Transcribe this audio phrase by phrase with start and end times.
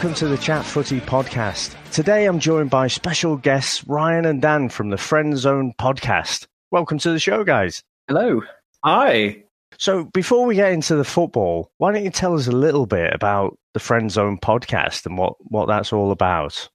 [0.00, 1.76] welcome to the Chat Footy podcast.
[1.92, 6.46] Today I'm joined by special guests Ryan and Dan from the Friend Zone podcast.
[6.70, 7.84] Welcome to the show, guys.
[8.08, 8.40] Hello.
[8.82, 9.44] Hi.
[9.76, 13.12] So, before we get into the football, why don't you tell us a little bit
[13.12, 16.70] about the Friend Zone podcast and what, what that's all about?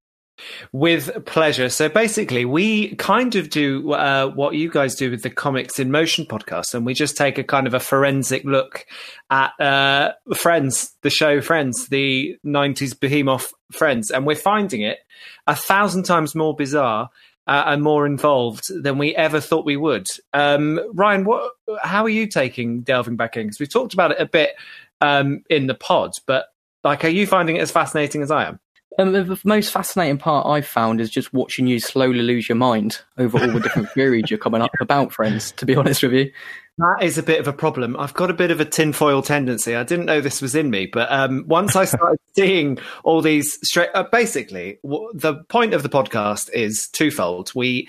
[0.71, 1.69] With pleasure.
[1.69, 5.91] So basically, we kind of do uh, what you guys do with the Comics in
[5.91, 8.85] Motion podcast, and we just take a kind of a forensic look
[9.29, 14.99] at uh, Friends, the show Friends, the 90s behemoth Friends, and we're finding it
[15.47, 17.09] a thousand times more bizarre
[17.47, 20.07] uh, and more involved than we ever thought we would.
[20.33, 21.51] Um, Ryan, what?
[21.81, 23.43] How are you taking delving back in?
[23.43, 24.55] Because we've talked about it a bit
[25.01, 26.47] um, in the pod, but
[26.83, 28.59] like, are you finding it as fascinating as I am?
[28.97, 33.01] Um, the most fascinating part I've found is just watching you slowly lose your mind
[33.17, 36.31] over all the different theories you're coming up about, friends, to be honest with you.
[36.77, 37.95] That is a bit of a problem.
[37.97, 39.75] I've got a bit of a tinfoil tendency.
[39.75, 43.57] I didn't know this was in me, but um, once I started seeing all these
[43.65, 47.53] straight, uh, basically, w- the point of the podcast is twofold.
[47.55, 47.87] We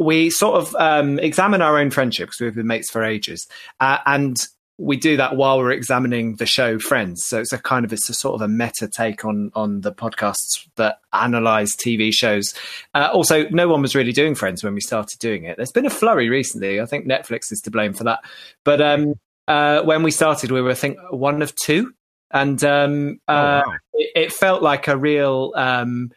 [0.00, 2.40] we sort of um, examine our own friendships.
[2.40, 3.46] we've been mates for ages,
[3.78, 4.48] uh, and
[4.82, 7.24] we do that while we're examining the show Friends.
[7.24, 9.92] So it's a kind of it's a sort of a meta take on on the
[9.92, 12.52] podcasts that analyze TV shows.
[12.94, 15.56] Uh, also, no one was really doing Friends when we started doing it.
[15.56, 16.80] There's been a flurry recently.
[16.80, 18.20] I think Netflix is to blame for that.
[18.64, 19.14] But um,
[19.46, 21.94] uh, when we started, we were I think one of two,
[22.32, 23.74] and um, oh, uh, wow.
[23.94, 25.52] it, it, felt like a real.
[25.56, 26.10] Um,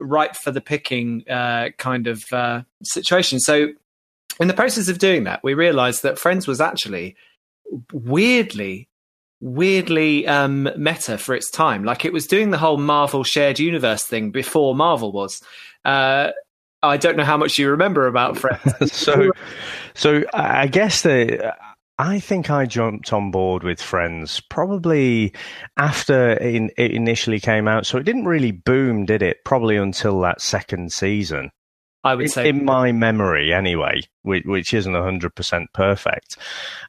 [0.00, 3.38] ripe for the picking uh, kind of uh, situation.
[3.38, 3.68] So,
[4.40, 7.16] in the process of doing that, we realized that Friends was actually
[7.92, 8.88] weirdly
[9.44, 11.84] weirdly um, meta for its time.
[11.84, 15.42] Like it was doing the whole Marvel shared universe thing before Marvel was.
[15.84, 16.30] Uh,
[16.82, 18.92] I don't know how much you remember about Friends.
[18.92, 19.30] so,
[19.94, 21.54] so I guess the.
[21.96, 25.32] I think I jumped on board with Friends probably
[25.76, 27.86] after it initially came out.
[27.86, 29.44] So it didn't really boom, did it?
[29.44, 31.52] Probably until that second season.
[32.04, 36.36] I would say, in my memory, anyway, which, which isn't hundred percent perfect.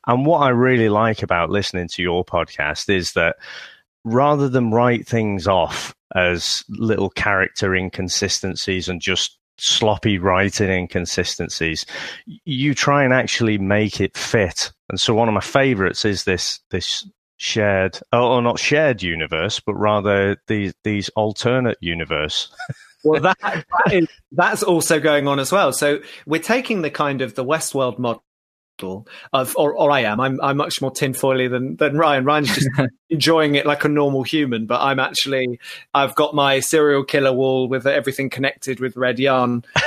[0.07, 3.37] And what I really like about listening to your podcast is that
[4.03, 11.85] rather than write things off as little character inconsistencies and just sloppy writing inconsistencies,
[12.43, 14.71] you try and actually make it fit.
[14.89, 19.75] And so one of my favorites is this this shared or not shared universe, but
[19.75, 22.53] rather these these alternate universe.
[23.05, 25.71] well, that, that is, that's also going on as well.
[25.71, 28.23] So we're taking the kind of the Westworld model
[29.33, 30.19] of, or, or I am.
[30.19, 32.25] I'm, I'm much more tinfoily than than Ryan.
[32.25, 32.69] Ryan's just
[33.09, 35.59] enjoying it like a normal human, but I'm actually
[35.93, 39.63] I've got my serial killer wall with everything connected with red yarn,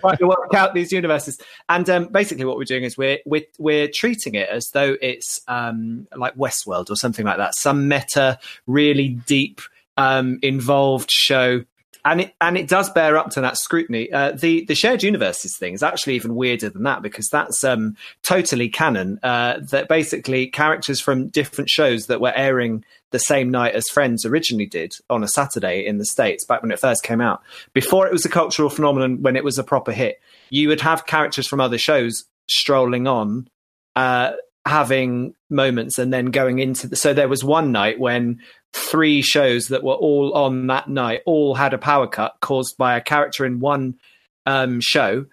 [0.00, 1.40] trying to work out these universes.
[1.68, 5.40] And um, basically, what we're doing is we're we're we're treating it as though it's
[5.48, 9.60] um, like Westworld or something like that, some meta, really deep.
[9.96, 11.64] Um, involved show
[12.04, 14.10] and it and it does bear up to that scrutiny.
[14.12, 17.96] Uh, the the shared universes thing is actually even weirder than that because that's um,
[18.22, 19.18] totally canon.
[19.22, 24.24] Uh, that basically characters from different shows that were airing the same night as Friends
[24.24, 27.42] originally did on a Saturday in the states back when it first came out.
[27.72, 30.20] Before it was a cultural phenomenon, when it was a proper hit,
[30.50, 33.48] you would have characters from other shows strolling on.
[33.96, 34.32] Uh,
[34.68, 38.38] having moments and then going into the, so there was one night when
[38.72, 42.96] three shows that were all on that night all had a power cut caused by
[42.96, 43.98] a character in one
[44.46, 45.26] um, show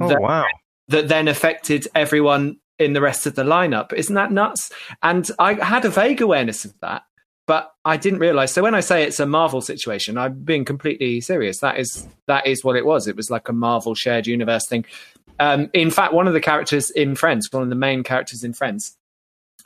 [0.00, 0.46] oh, that, wow.
[0.88, 3.92] that then affected everyone in the rest of the lineup.
[3.92, 4.70] Isn't that nuts?
[5.02, 7.02] And i had a vague awareness of that
[7.46, 8.52] but i didn't realize.
[8.52, 11.60] So when i say it's a marvel situation i'm being completely serious.
[11.60, 13.06] That is that is what it was.
[13.06, 14.84] It was like a marvel shared universe thing.
[15.38, 18.52] Um, in fact, one of the characters in Friends, one of the main characters in
[18.52, 18.96] Friends,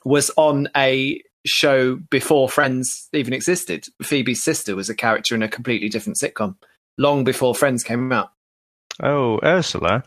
[0.05, 3.87] was on a show before Friends even existed.
[4.03, 6.57] Phoebe's sister was a character in a completely different sitcom
[6.99, 8.31] long before Friends came out.
[9.03, 10.05] Oh, Ursula.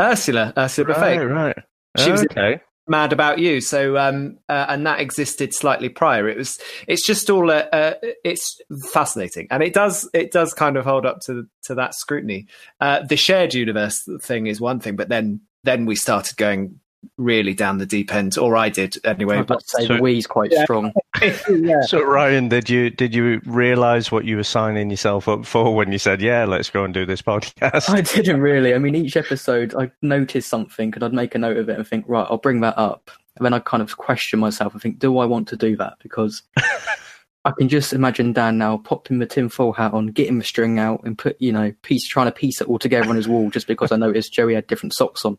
[0.00, 1.56] Ursula, Ursula right, Right,
[1.98, 2.60] She was okay.
[2.86, 3.60] Mad About You.
[3.60, 6.28] So, um, uh, and that existed slightly prior.
[6.28, 7.94] It was, it's just all, uh, uh,
[8.24, 8.60] it's
[8.92, 12.46] fascinating, and it does, it does kind of hold up to to that scrutiny.
[12.80, 16.80] Uh, the shared universe thing is one thing, but then then we started going
[17.16, 19.42] really down the deep end, or I did anyway.
[19.42, 20.64] But say so, the we's quite yeah.
[20.64, 20.92] strong.
[21.22, 21.82] yeah.
[21.82, 25.92] So Ryan, did you did you realise what you were signing yourself up for when
[25.92, 27.90] you said, "Yeah, let's go and do this podcast"?
[27.90, 28.74] I didn't really.
[28.74, 31.86] I mean, each episode, I noticed something, and I'd make a note of it and
[31.86, 33.10] think, right, I'll bring that up.
[33.36, 35.94] And then I kind of question myself and think, do I want to do that?
[36.02, 36.42] Because
[37.44, 41.02] I can just imagine Dan now popping the tinfoil hat on, getting the string out,
[41.04, 43.68] and put you know, piece trying to piece it all together on his wall just
[43.68, 45.38] because I noticed Joey had different socks on.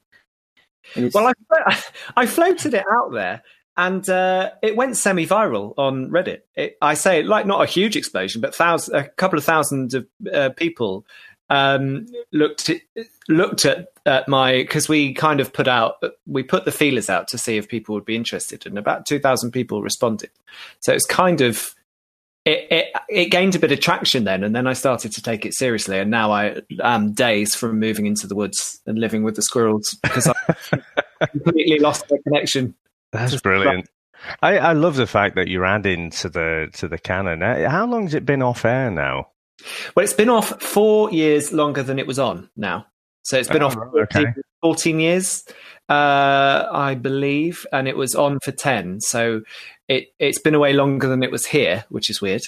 [1.13, 1.83] Well, I,
[2.15, 3.43] I floated it out there,
[3.77, 6.41] and uh, it went semi-viral on Reddit.
[6.55, 10.07] It, I say like not a huge explosion, but thousand, a couple of thousands of
[10.33, 11.05] uh, people
[11.49, 12.81] um, looked at,
[13.27, 17.27] looked at, at my because we kind of put out we put the feelers out
[17.29, 20.31] to see if people would be interested, and about two thousand people responded.
[20.79, 21.75] So it's kind of
[22.49, 25.45] it, it, it gained a bit of traction then, and then I started to take
[25.45, 25.99] it seriously.
[25.99, 29.97] And now I am days from moving into the woods and living with the squirrels
[30.01, 32.75] because I completely lost my connection.
[33.11, 33.87] That's brilliant.
[34.41, 37.41] I, I love the fact that you're adding to the to the canon.
[37.43, 39.29] Uh, how long has it been off air now?
[39.95, 42.87] Well, it's been off four years longer than it was on now.
[43.23, 44.33] So it's been oh, off 14, okay.
[44.61, 45.43] 14 years,
[45.89, 49.01] uh, I believe, and it was on for 10.
[49.01, 49.41] So
[49.89, 52.43] it, it's been away longer than it was here, which is weird.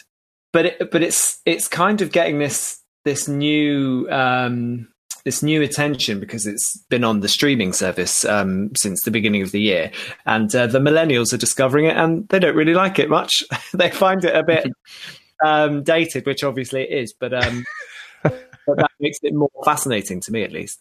[0.54, 4.88] But it, but it's it's kind of getting this this new um,
[5.26, 9.52] this new attention because it's been on the streaming service um, since the beginning of
[9.52, 9.92] the year,
[10.26, 13.44] and uh, the millennials are discovering it, and they don't really like it much.
[13.74, 14.68] they find it a bit
[15.44, 17.66] um, dated, which obviously it is, but, um,
[18.24, 20.80] but that makes it more fascinating to me, at least.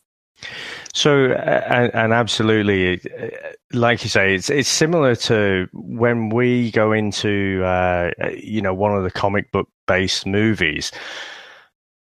[0.92, 3.00] So, and, and, absolutely,
[3.72, 8.96] like you say, it's it's similar to when we go into, uh, you know, one
[8.96, 10.90] of the comic book based movies.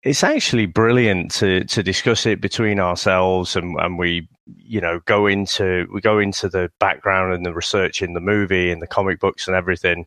[0.03, 4.27] It's actually brilliant to to discuss it between ourselves, and, and we,
[4.57, 8.69] you know, go into we go into the background and the research in the movie
[8.69, 10.05] and the comic books and everything.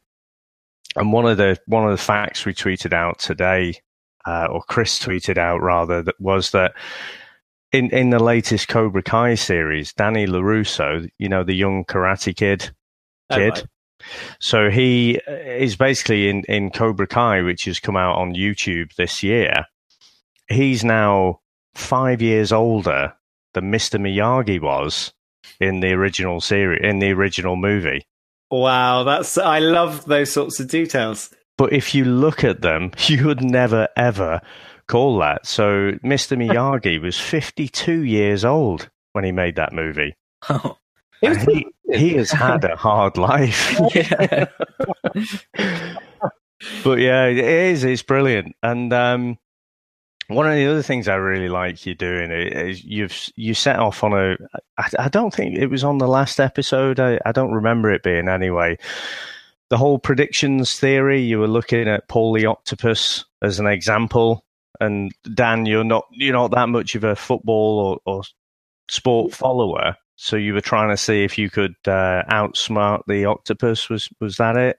[0.97, 3.81] And one of the one of the facts we tweeted out today,
[4.27, 6.75] uh, or Chris tweeted out rather, that was that
[7.77, 12.71] in in the latest Cobra Kai series, Danny LaRusso, you know, the young karate kid,
[13.31, 13.69] oh, kid.
[14.41, 18.95] So he uh, is basically in in Cobra Kai, which has come out on YouTube
[18.97, 19.67] this year.
[20.49, 21.41] He's now
[21.75, 23.15] five years older
[23.55, 24.01] than Mr.
[24.01, 25.13] Miyagi was
[25.61, 28.07] in the original series in the original movie.
[28.51, 31.31] Wow, that's I love those sorts of details.
[31.59, 34.41] But if you look at them, you would never ever
[34.87, 35.47] call that.
[35.47, 36.37] So Mr.
[36.37, 40.17] Miyagi was 52 years old when he made that movie.
[40.49, 40.77] Oh.
[41.23, 43.81] He, he has had a hard life.
[46.85, 47.85] but yeah, it is.
[47.85, 48.55] It's brilliant.
[48.63, 49.39] And um,
[50.29, 54.03] one of the other things I really like you doing is you've you set off
[54.05, 54.37] on a.
[54.77, 57.01] I, I don't think it was on the last episode.
[57.01, 58.77] I, I don't remember it being anyway.
[59.69, 61.23] The whole predictions theory.
[61.23, 64.45] You were looking at Paul the Octopus as an example,
[64.81, 68.23] and Dan, you're not you're not that much of a football or, or
[68.89, 73.89] sport follower, so you were trying to see if you could uh, outsmart the octopus.
[73.89, 74.79] Was was that it?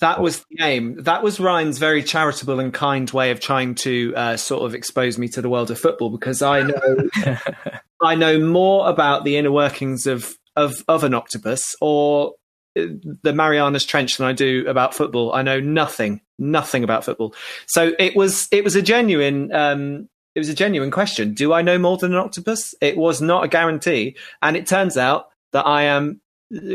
[0.00, 1.02] That was the aim.
[1.02, 5.18] That was Ryan's very charitable and kind way of trying to uh, sort of expose
[5.18, 7.08] me to the world of football because I know
[8.02, 12.34] I know more about the inner workings of of, of an octopus or
[12.74, 15.32] the Marianas Trench than I do about football.
[15.32, 17.34] I know nothing, nothing about football.
[17.66, 21.34] So it was it was a genuine um, it was a genuine question.
[21.34, 22.74] Do I know more than an octopus?
[22.80, 26.20] It was not a guarantee, and it turns out that I am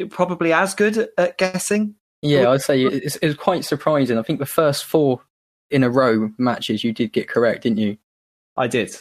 [0.09, 4.17] probably as good at guessing yeah, I'd say it's, it's quite surprising.
[4.17, 5.21] I think the first four
[5.71, 7.97] in a row matches you did get correct, didn't you?
[8.57, 8.95] I did.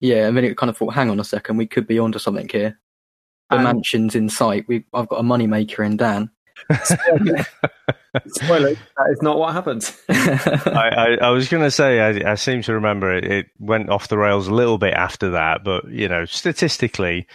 [0.00, 2.18] Yeah, and then it kind of thought, hang on a second, we could be onto
[2.18, 2.78] something here.
[3.50, 4.66] The um, mansion's in sight.
[4.66, 6.30] We, I've got a moneymaker in Dan.
[8.28, 9.92] Spoiler, that is not what happened.
[10.08, 13.90] I, I, I, was going to say, I, I, seem to remember it, it, went
[13.90, 17.26] off the rails a little bit after that, but, you know, statistically,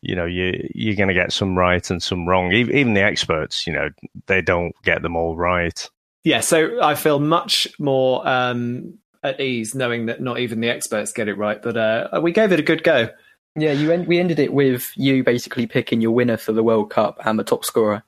[0.00, 2.52] you know, you, you're going to get some right and some wrong.
[2.52, 3.90] Even the experts, you know,
[4.26, 5.88] they don't get them all right.
[6.24, 11.12] Yeah, so I feel much more um, at ease knowing that not even the experts
[11.12, 13.10] get it right, but uh, we gave it a good go.
[13.54, 16.90] Yeah, you en- we ended it with you basically picking your winner for the World
[16.90, 18.02] Cup and the top scorer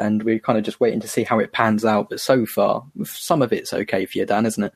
[0.00, 2.08] and we're kind of just waiting to see how it pans out.
[2.10, 4.72] But so far, some of it's okay for you, Dan, isn't it?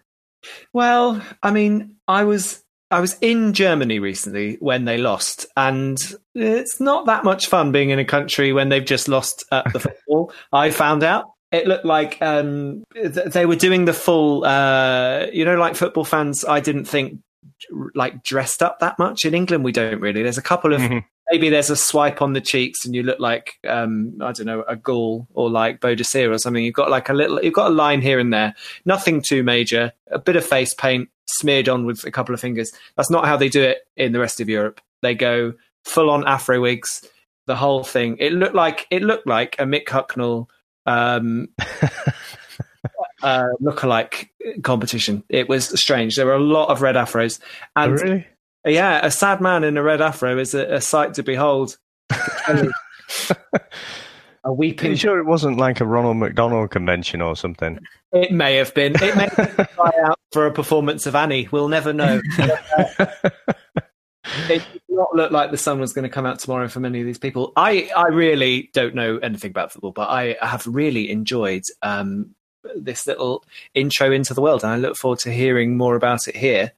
[0.72, 5.98] Well, I mean, I was I was in Germany recently when they lost, and
[6.34, 9.80] it's not that much fun being in a country when they've just lost at the
[9.80, 10.32] football.
[10.52, 15.56] I found out it looked like um, they were doing the full, uh, you know,
[15.56, 16.44] like football fans.
[16.44, 17.20] I didn't think
[17.94, 19.64] like dressed up that much in England.
[19.64, 20.22] We don't really.
[20.22, 20.98] There's a couple of mm-hmm
[21.30, 24.64] maybe there's a swipe on the cheeks and you look like um, I don't know
[24.66, 26.64] a ghoul or like Boadicea or something.
[26.64, 28.54] You've got like a little, you've got a line here and there,
[28.84, 29.92] nothing too major.
[30.10, 32.72] A bit of face paint smeared on with a couple of fingers.
[32.96, 34.80] That's not how they do it in the rest of Europe.
[35.02, 35.54] They go
[35.84, 37.08] full on Afro wigs,
[37.46, 38.16] the whole thing.
[38.20, 40.46] It looked like it looked like a Mick Hucknall
[40.86, 41.48] um,
[43.22, 44.28] uh, lookalike
[44.62, 45.24] competition.
[45.28, 46.16] It was strange.
[46.16, 47.40] There were a lot of red afros,
[47.76, 48.26] and oh, really?
[48.66, 51.76] Yeah, a sad man in a red afro is a, a sight to behold.
[54.44, 54.86] a weeping.
[54.86, 57.78] Are you sure it wasn't like a Ronald McDonald convention or something?
[58.12, 58.94] It may have been.
[59.02, 61.48] It may have been try out for a performance of Annie.
[61.50, 62.20] We'll never know.
[62.38, 63.02] it
[64.48, 67.06] did not look like the sun was going to come out tomorrow for many of
[67.06, 67.52] these people.
[67.56, 72.34] I, I really don't know anything about football, but I have really enjoyed um,
[72.76, 73.44] this little
[73.74, 76.72] intro into the world, and I look forward to hearing more about it here.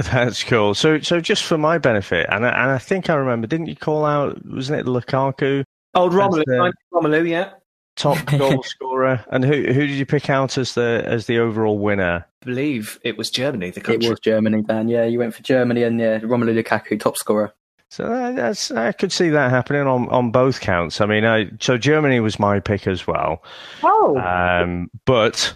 [0.12, 0.74] That's cool.
[0.74, 3.76] So, so just for my benefit, and I, and I think I remember, didn't you
[3.76, 4.42] call out?
[4.46, 5.62] Wasn't it Lukaku?
[5.94, 7.50] Old Romelu, the, Romelu, yeah,
[7.96, 9.22] top goal scorer.
[9.30, 12.24] And who who did you pick out as the as the overall winner?
[12.42, 13.70] I believe it was Germany.
[13.70, 14.06] The country.
[14.06, 14.88] It was Germany, Dan.
[14.88, 17.52] Yeah, you went for Germany, and yeah, Romelu Lukaku, top scorer.
[17.90, 21.02] So that's I could see that happening on, on both counts.
[21.02, 23.42] I mean, I, so Germany was my pick as well.
[23.82, 25.52] Oh, um, but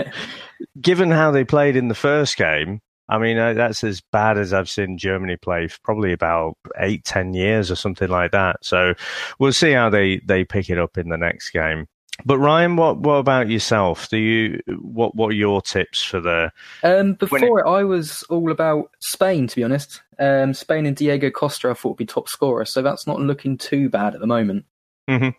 [0.80, 4.52] given how they played in the first game, I mean, uh, that's as bad as
[4.52, 8.56] I've seen Germany play for probably about eight, ten years or something like that.
[8.62, 8.94] So
[9.38, 11.88] we'll see how they, they pick it up in the next game.
[12.24, 14.08] But Ryan, what what about yourself?
[14.08, 16.52] Do you what what are your tips for the?
[16.82, 19.46] Um, before it, I was all about Spain.
[19.48, 22.82] To be honest, um, Spain and Diego Costa I thought would be top scorer, so
[22.82, 24.66] that's not looking too bad at the moment.
[25.08, 25.30] Mm-hmm.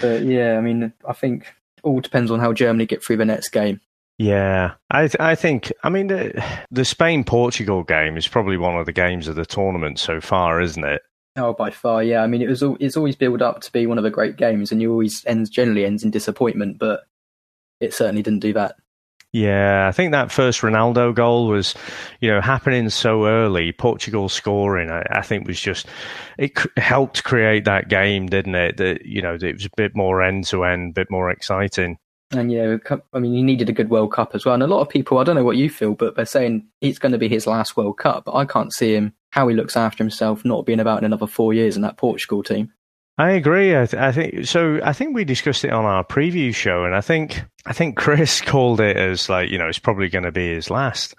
[0.00, 3.50] But yeah, I mean, I think all depends on how Germany get through the next
[3.50, 3.80] game.
[4.18, 8.76] Yeah, I th- I think I mean the, the Spain Portugal game is probably one
[8.76, 11.02] of the games of the tournament so far, isn't it?
[11.36, 12.22] Oh, by far, yeah.
[12.22, 14.72] I mean, it was it's always built up to be one of the great games,
[14.72, 17.02] and you always ends generally ends in disappointment, but
[17.78, 18.76] it certainly didn't do that.
[19.32, 21.74] Yeah, I think that first Ronaldo goal was,
[22.20, 23.70] you know, happening so early.
[23.72, 25.86] Portugal scoring, I, I think, was just
[26.38, 28.78] it c- helped create that game, didn't it?
[28.78, 31.98] That you know, it was a bit more end to end, a bit more exciting.
[32.36, 32.76] And yeah,
[33.12, 34.54] I mean, he needed a good World Cup as well.
[34.54, 36.98] And a lot of people, I don't know what you feel, but they're saying it's
[36.98, 38.24] going to be his last World Cup.
[38.24, 41.26] But I can't see him how he looks after himself not being about in another
[41.26, 42.72] four years in that Portugal team.
[43.18, 43.74] I agree.
[43.74, 44.78] I, th- I, think so.
[44.84, 48.40] I think we discussed it on our preview show, and I think I think Chris
[48.44, 51.14] called it as like you know it's probably going to be his last.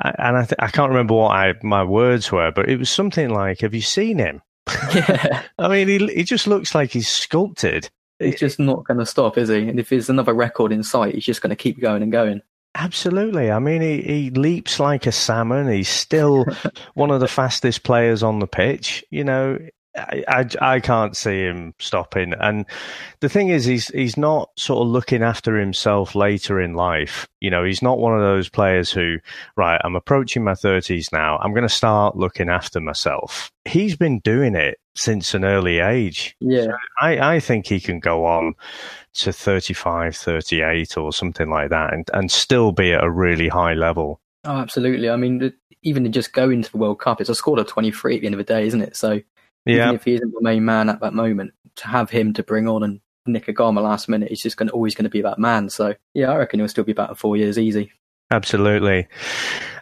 [0.00, 3.30] And I th- I can't remember what I, my words were, but it was something
[3.30, 4.42] like, "Have you seen him?"
[4.94, 5.42] Yeah.
[5.58, 7.88] I mean, he he just looks like he's sculpted.
[8.18, 9.68] He's just not going to stop, is he?
[9.68, 12.42] And if there's another record in sight, he's just going to keep going and going.
[12.74, 13.50] Absolutely.
[13.50, 15.68] I mean, he, he leaps like a salmon.
[15.68, 16.46] He's still
[16.94, 19.04] one of the fastest players on the pitch.
[19.10, 19.58] You know,
[19.98, 22.34] I, I, I, can't see him stopping.
[22.40, 22.64] And
[23.20, 27.28] the thing is, he's he's not sort of looking after himself later in life.
[27.40, 29.18] You know, he's not one of those players who,
[29.56, 31.38] right, I'm approaching my 30s now.
[31.38, 33.50] I'm going to start looking after myself.
[33.64, 36.36] He's been doing it since an early age.
[36.40, 36.64] Yeah.
[36.64, 38.54] So I, I think he can go on
[39.14, 43.74] to 35, 38 or something like that and, and still be at a really high
[43.74, 44.20] level.
[44.44, 45.10] Oh, absolutely.
[45.10, 45.52] I mean,
[45.82, 48.26] even to just go into the World Cup, it's a score of 23 at the
[48.26, 48.96] end of the day, isn't it?
[48.96, 49.20] So
[49.68, 49.84] yeah.
[49.84, 52.68] even if he isn't the main man at that moment, to have him to bring
[52.68, 55.38] on and nick a Garma last minute, he's just going always going to be that
[55.38, 55.68] man.
[55.70, 57.92] So yeah, I reckon he'll still be about four years easy.
[58.30, 59.08] Absolutely.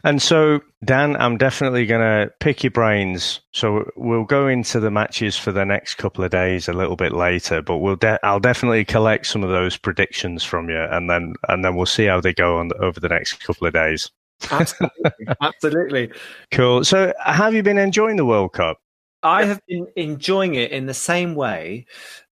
[0.05, 3.41] And so, Dan, I'm definitely going to pick your brains.
[3.53, 7.13] So we'll go into the matches for the next couple of days a little bit
[7.13, 11.35] later, but we'll de- I'll definitely collect some of those predictions from you, and then
[11.49, 14.11] and then we'll see how they go on over the next couple of days.
[14.51, 16.13] Absolutely, absolutely.
[16.51, 16.85] Cool.
[16.85, 18.77] So, have you been enjoying the World Cup?
[19.23, 21.87] I have been enjoying it in the same way.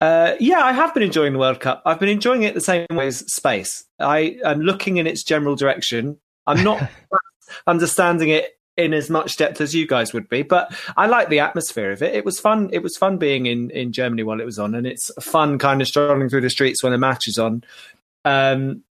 [0.01, 1.81] Uh, yeah, I have been enjoying the World Cup.
[1.85, 3.83] I've been enjoying it the same way as space.
[3.99, 6.17] I am looking in its general direction.
[6.47, 6.89] I'm not
[7.67, 11.39] understanding it in as much depth as you guys would be, but I like the
[11.39, 12.15] atmosphere of it.
[12.15, 12.69] It was fun.
[12.71, 15.81] It was fun being in, in Germany while it was on, and it's fun kind
[15.81, 17.63] of strolling through the streets when a match is on.
[18.23, 18.83] Um,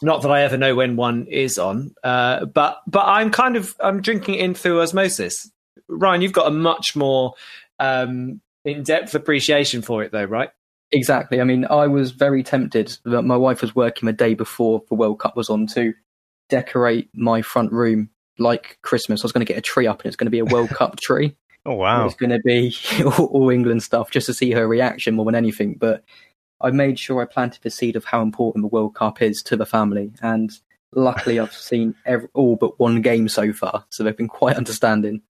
[0.00, 3.76] not that I ever know when one is on, uh, but but I'm kind of
[3.80, 5.50] I'm drinking it in through osmosis.
[5.88, 7.34] Ryan, you've got a much more
[7.78, 10.50] um, in depth appreciation for it, though, right?
[10.90, 11.40] Exactly.
[11.40, 12.96] I mean, I was very tempted.
[13.04, 15.92] My wife was working the day before the World Cup was on to
[16.48, 19.22] decorate my front room like Christmas.
[19.22, 20.70] I was going to get a tree up, and it's going to be a World
[20.70, 21.36] Cup tree.
[21.66, 22.06] Oh wow!
[22.06, 22.74] It's going to be
[23.18, 25.74] all England stuff just to see her reaction more than anything.
[25.74, 26.04] But
[26.60, 29.56] I made sure I planted the seed of how important the World Cup is to
[29.56, 30.50] the family, and
[30.94, 35.22] luckily I've seen every, all but one game so far, so they've been quite understanding.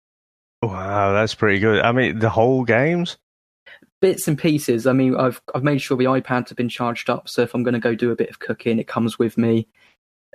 [0.63, 1.81] Wow, that's pretty good.
[1.81, 3.17] I mean, the whole games?
[4.01, 4.87] Bits and pieces.
[4.87, 7.63] I mean, I've I've made sure the iPads have been charged up, so if I'm
[7.63, 9.67] going to go do a bit of cooking, it comes with me.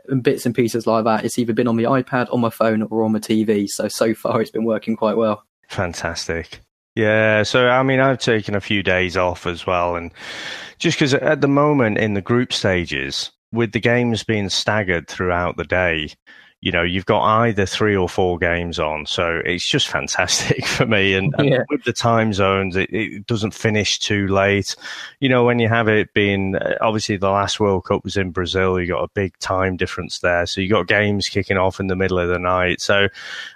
[0.07, 1.23] And bits and pieces like that.
[1.23, 3.67] It's either been on the iPad, on my phone, or on my TV.
[3.67, 5.45] So so far, it's been working quite well.
[5.69, 6.61] Fantastic.
[6.95, 10.11] Yeah, so I mean, I've taken a few days off as well, and
[10.79, 15.57] just because at the moment in the group stages, with the games being staggered throughout
[15.57, 16.09] the day,
[16.61, 19.05] you know, you've got either three or four games on.
[19.07, 21.15] So it's just fantastic for me.
[21.15, 21.63] And, and Yeah.
[21.69, 24.75] with the time zones, it, it doesn't finish too late.
[25.19, 28.29] You know, when you have it being, uh, obviously the last World Cup was in
[28.29, 30.45] Brazil, you got a big time difference there.
[30.45, 32.79] So you got games kicking off in the middle of the night.
[32.79, 33.07] So,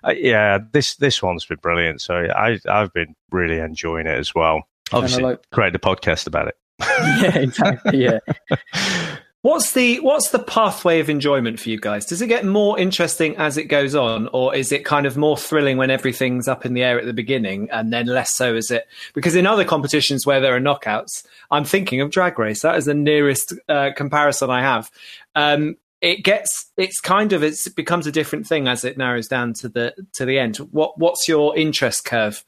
[0.03, 2.01] uh, yeah, this, this one's been brilliant.
[2.01, 4.63] So I, I've been really enjoying it as well.
[4.91, 6.57] Obviously, like- created a podcast about it.
[6.81, 8.03] yeah, exactly.
[8.03, 8.19] Yeah.
[9.45, 12.03] What's the what's the pathway of enjoyment for you guys?
[12.03, 15.37] Does it get more interesting as it goes on, or is it kind of more
[15.37, 18.71] thrilling when everything's up in the air at the beginning, and then less so is
[18.71, 18.87] it?
[19.13, 22.63] Because in other competitions where there are knockouts, I'm thinking of Drag Race.
[22.63, 24.89] That is the nearest uh, comparison I have.
[25.35, 29.27] Um, it gets it's kind of it's, it becomes a different thing as it narrows
[29.27, 30.57] down to the to the end.
[30.57, 32.43] What what's your interest curve?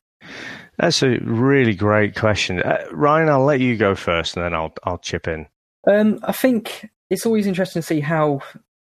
[0.78, 2.60] That's a really great question.
[2.64, 5.46] Uh, Ryan, I'll let you go first and then I'll, I'll chip in.
[5.88, 8.42] Um, I think it's always interesting to see how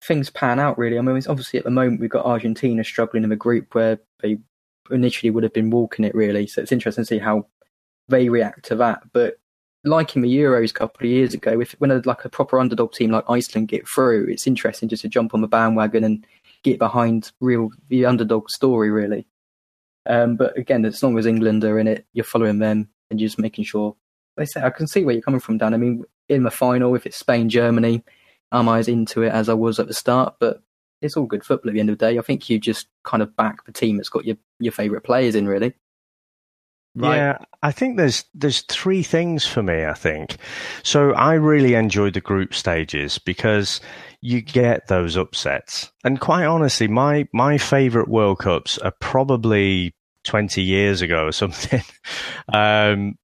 [0.04, 0.78] things pan out.
[0.78, 3.74] Really, I mean, it's obviously at the moment we've got Argentina struggling in a group
[3.74, 4.38] where they
[4.90, 6.14] initially would have been walking it.
[6.14, 7.46] Really, so it's interesting to see how
[8.08, 9.02] they react to that.
[9.12, 9.38] But
[9.84, 12.60] like in the Euros a couple of years ago, if when a, like a proper
[12.60, 16.26] underdog team like Iceland get through, it's interesting just to jump on the bandwagon and
[16.62, 18.90] get behind real the underdog story.
[18.90, 19.26] Really,
[20.06, 23.28] um, but again, as long as England are in it, you're following them and you're
[23.28, 23.96] just making sure.
[24.40, 25.74] They say I can see where you're coming from, Dan.
[25.74, 28.02] I mean, in the final, if it's Spain Germany,
[28.50, 30.36] am I'm as into it as I was at the start.
[30.40, 30.62] But
[31.02, 32.18] it's all good football at the end of the day.
[32.18, 35.34] I think you just kind of back the team that's got your your favourite players
[35.34, 35.74] in, really.
[36.94, 39.84] Yeah, I think there's there's three things for me.
[39.84, 40.38] I think
[40.82, 41.12] so.
[41.12, 43.82] I really enjoyed the group stages because
[44.22, 50.62] you get those upsets, and quite honestly, my my favorite World Cups are probably twenty
[50.62, 51.82] years ago or something.
[52.54, 53.16] um,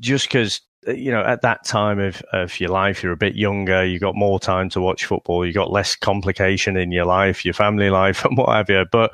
[0.00, 3.34] just because uh, you know at that time of of your life, you're a bit
[3.34, 7.44] younger, you got more time to watch football, you got less complication in your life,
[7.44, 8.84] your family life, and what have you.
[8.90, 9.12] But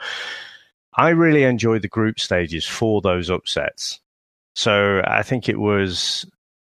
[0.97, 4.01] I really enjoyed the group stages for those upsets.
[4.55, 6.25] So I think it was,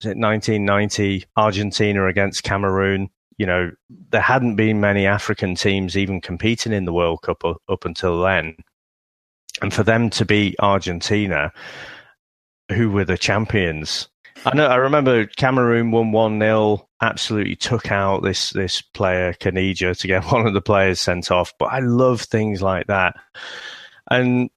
[0.00, 3.10] was it 1990 Argentina against Cameroon.
[3.36, 3.70] You know,
[4.10, 8.22] there hadn't been many African teams even competing in the World Cup up, up until
[8.22, 8.56] then.
[9.60, 11.52] And for them to beat Argentina,
[12.72, 14.08] who were the champions,
[14.44, 14.66] I know.
[14.66, 20.24] I remember Cameroon won one 0 Absolutely took out this this player Caniggia to get
[20.32, 21.52] one of the players sent off.
[21.58, 23.16] But I love things like that.
[24.10, 24.50] And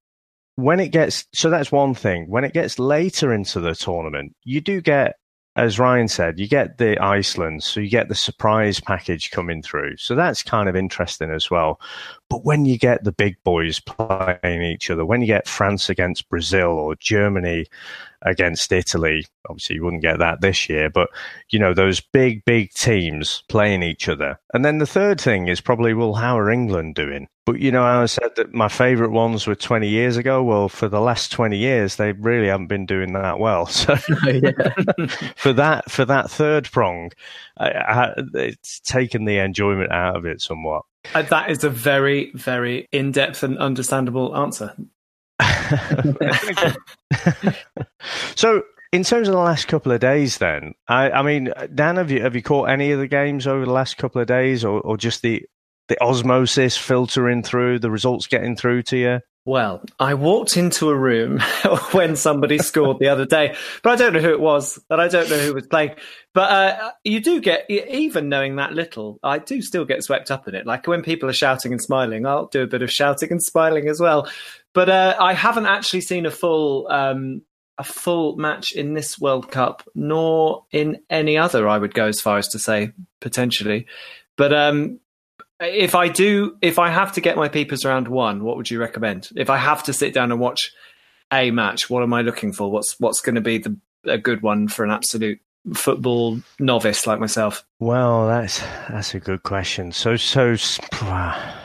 [0.56, 2.30] when it gets so that's one thing.
[2.30, 5.16] When it gets later into the tournament, you do get,
[5.56, 9.98] as Ryan said, you get the Iceland, so you get the surprise package coming through.
[9.98, 11.80] So that's kind of interesting as well.
[12.30, 16.30] But when you get the big boys playing each other, when you get France against
[16.30, 17.66] Brazil or Germany
[18.22, 21.10] against Italy, obviously you wouldn't get that this year, but
[21.50, 24.40] you know, those big, big teams playing each other.
[24.54, 27.28] And then the third thing is probably, well, how are England doing?
[27.46, 30.44] But you know, I said that my favourite ones were 20 years ago.
[30.44, 33.66] Well, for the last 20 years, they really haven't been doing that well.
[33.80, 33.96] So
[35.36, 37.12] for that, for that third prong,
[37.58, 40.84] I, I, it's taken the enjoyment out of it somewhat.
[41.14, 44.76] Uh, that is a very, very in depth and understandable answer.
[48.36, 52.12] so, in terms of the last couple of days, then, I, I, mean, Dan, have
[52.12, 54.82] you have you caught any of the games over the last couple of days, or,
[54.82, 55.44] or just the
[55.88, 59.20] the osmosis filtering through, the results getting through to you?
[59.50, 61.40] Well, I walked into a room
[61.92, 65.08] when somebody scored the other day, but I don't know who it was, and I
[65.08, 65.96] don't know who was playing.
[66.36, 70.48] But uh, you do get, even knowing that little, I do still get swept up
[70.48, 70.68] in it.
[70.68, 73.88] Like when people are shouting and smiling, I'll do a bit of shouting and smiling
[73.88, 74.30] as well.
[74.76, 77.42] But uh, I haven't actually seen a full um,
[77.80, 81.68] a full match in this World Cup, nor in any other.
[81.68, 83.88] I would go as far as to say potentially,
[84.38, 85.00] but um,
[85.60, 88.80] if I do, if I have to get my peepers around one, what would you
[88.80, 89.30] recommend?
[89.36, 90.72] If I have to sit down and watch
[91.32, 92.72] a match, what am I looking for?
[92.72, 95.40] What's what's going to be the a good one for an absolute
[95.74, 97.66] football novice like myself?
[97.80, 99.92] Well, that's that's a good question.
[99.92, 100.56] So so.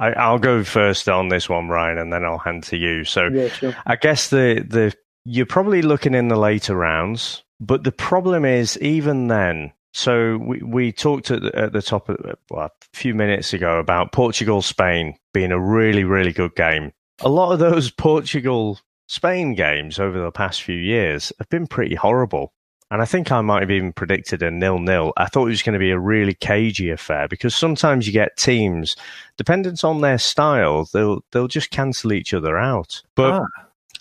[0.00, 3.04] I, I'll go first on this one, Ryan, and then I'll hand to you.
[3.04, 3.76] So, yeah, sure.
[3.84, 4.94] I guess the the
[5.26, 9.72] you're probably looking in the later rounds, but the problem is even then.
[9.92, 12.18] So we we talked at the, at the top of
[12.50, 16.92] well, a few minutes ago about Portugal Spain being a really really good game.
[17.20, 21.96] A lot of those Portugal Spain games over the past few years have been pretty
[21.96, 22.52] horrible.
[22.92, 25.12] And I think I might have even predicted a nil-nil.
[25.16, 28.36] I thought it was going to be a really cagey affair because sometimes you get
[28.36, 28.96] teams,
[29.36, 33.02] dependent on their style, they'll they'll just cancel each other out.
[33.14, 33.46] But ah.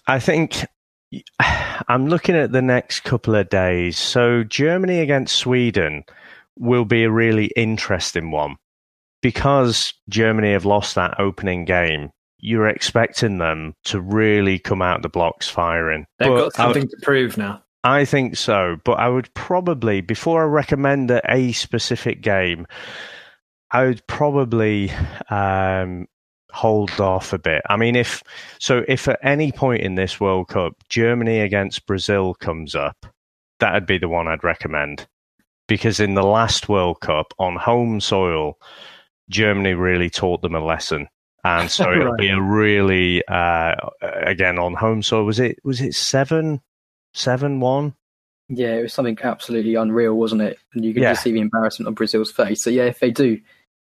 [0.08, 0.65] I think
[1.89, 3.97] I'm looking at the next couple of days.
[3.97, 6.04] So Germany against Sweden
[6.58, 8.58] will be a really interesting one
[9.21, 15.10] because Germany have lost that opening game, you're expecting them to really come out the
[15.10, 16.06] blocks firing.
[16.19, 17.63] They've But got something to prove now.
[17.84, 22.67] I think so, but I would probably, before I recommend a, a specific game,
[23.71, 24.91] I would probably
[25.30, 26.08] um,
[26.52, 27.62] hold off a bit.
[27.70, 28.24] I mean, if
[28.60, 33.06] so, if at any point in this World Cup Germany against Brazil comes up,
[33.60, 35.08] that'd be the one I'd recommend
[35.68, 38.58] because in the last World Cup on home soil,
[39.30, 41.08] Germany really taught them a lesson.
[41.44, 42.18] And so it'll Right.
[42.20, 45.24] be a really uh, again on home soil.
[45.26, 46.62] Was it was it seven
[47.14, 47.96] seven one?
[48.52, 50.58] Yeah, it was something absolutely unreal, wasn't it?
[50.74, 51.12] And you could Yeah.
[51.12, 52.64] just see the embarrassment on Brazil's face.
[52.64, 53.40] So yeah, if they do,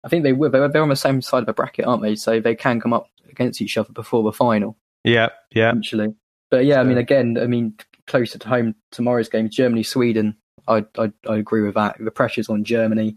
[0.04, 2.16] I think they were They're, on the same side of the bracket, aren't they?
[2.16, 5.70] So they can come up against each other before the final, Yeah, yeah.
[5.70, 6.14] eventually.
[6.50, 7.74] But yeah, I mean, again, I mean,
[8.06, 10.36] closer to home, tomorrow's game, Germany, Sweden.
[10.66, 11.96] I, I I agree with that.
[11.98, 13.16] The pressure's on Germany,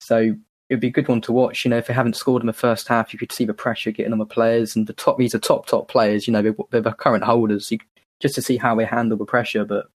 [0.00, 0.34] so
[0.68, 1.64] it'd be a good one to watch.
[1.64, 3.90] You know, if they haven't scored in the first half, you could see the pressure
[3.90, 5.18] getting on the players and the top.
[5.18, 6.26] These are top top players.
[6.26, 7.70] You know, they're, they're the current holders.
[7.70, 7.78] You,
[8.20, 9.86] just to see how they handle the pressure, but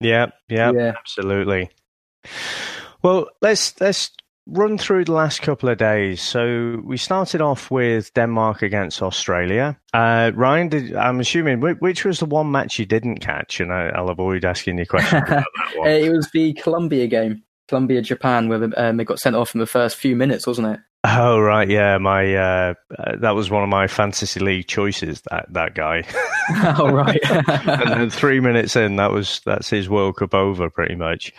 [0.00, 1.70] Yeah, yeah, yeah, absolutely.
[3.02, 4.10] Well, let's let's
[4.48, 6.22] run through the last couple of days.
[6.22, 9.78] So we started off with Denmark against Australia.
[9.92, 13.72] Uh, Ryan, did, I'm assuming which, which was the one match you didn't catch, and
[13.72, 15.90] I, I'll avoid asking you questions about that Uh, one.
[15.90, 19.66] It was the Colombia game, Colombia Japan, where um, they got sent off in the
[19.66, 20.80] first few minutes, wasn't it?
[21.10, 25.22] Oh right, yeah, my uh, uh, that was one of my fantasy league choices.
[25.30, 26.02] That that guy,
[26.78, 27.20] oh right.
[27.48, 31.32] and then three minutes in, that was that's his World Cup over pretty much.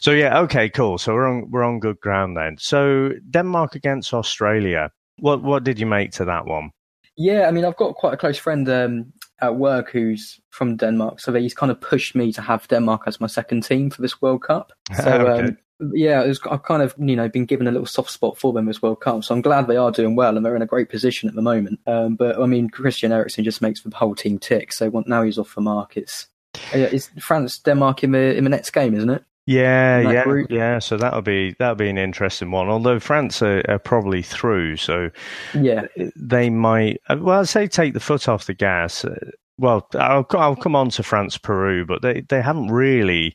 [0.00, 0.98] So yeah, okay, cool.
[0.98, 2.56] So we're on we're on good ground then.
[2.58, 4.90] So Denmark against Australia.
[5.18, 6.70] What what did you make to that one?
[7.18, 11.18] yeah, I mean, I've got quite a close friend um, at work who's from Denmark,
[11.18, 14.22] so he's kind of pushed me to have Denmark as my second team for this
[14.22, 14.72] World Cup.
[15.02, 15.48] So Okay.
[15.48, 15.56] um,
[15.92, 18.66] yeah, was, I've kind of you know been given a little soft spot for them
[18.66, 20.88] this World Cup, so I'm glad they are doing well and they're in a great
[20.88, 21.80] position at the moment.
[21.86, 24.72] Um, but I mean, Christian Eriksen just makes the whole team tick.
[24.72, 25.96] So now he's off for Mark.
[25.96, 26.26] It's
[26.74, 29.24] uh, it's France Denmark in the in the next game, isn't it?
[29.46, 30.50] Yeah, yeah, group.
[30.50, 30.78] yeah.
[30.78, 32.68] So that'll be that'll be an interesting one.
[32.68, 35.10] Although France are, are probably through, so
[35.54, 35.86] Yeah,
[36.16, 37.00] they might.
[37.08, 39.06] uh, Well, I'd say take the foot off the gas.
[39.06, 39.14] Uh,
[39.58, 43.34] Well, I'll I'll come on to France Peru, but they they haven't really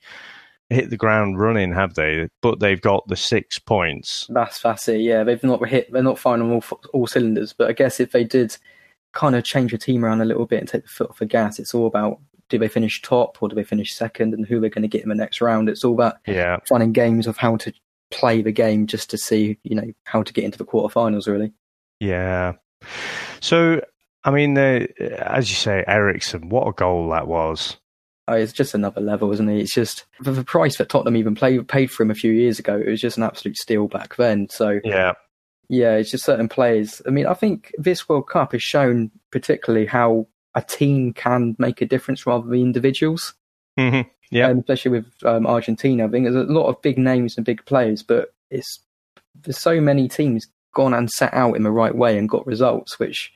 [0.73, 2.27] hit the ground running, have they?
[2.41, 4.27] But they've got the six points.
[4.29, 5.01] That's that's it.
[5.01, 5.91] Yeah, they've not hit.
[5.91, 7.53] They're not firing on all all cylinders.
[7.53, 8.57] But I guess if they did
[9.13, 11.25] kind of change the team around a little bit and take the foot off the
[11.25, 14.59] gas, it's all about do they finish top or do they finish second, and who
[14.59, 15.69] they're going to get in the next round.
[15.69, 17.73] It's all about Yeah, finding games of how to
[18.11, 21.27] play the game just to see you know how to get into the quarterfinals.
[21.27, 21.51] Really.
[21.99, 22.53] yeah.
[23.39, 23.81] So
[24.25, 24.85] I mean, uh,
[25.19, 27.77] as you say, Eriksen, what a goal that was.
[28.27, 29.59] Oh, it's just another level, isn't it?
[29.59, 32.57] It's just for the price that Tottenham even played paid for him a few years
[32.57, 32.77] ago.
[32.77, 34.47] It was just an absolute steal back then.
[34.49, 35.13] So Yeah,
[35.67, 37.01] Yeah, it's just certain players.
[37.05, 41.81] I mean, I think this World Cup has shown particularly how a team can make
[41.81, 43.33] a difference rather than individuals.
[43.77, 44.47] hmm Yeah.
[44.47, 46.05] Um, especially with um, Argentina.
[46.05, 48.79] I think there's a lot of big names and big players, but it's
[49.41, 52.99] there's so many teams gone and set out in the right way and got results,
[52.99, 53.33] which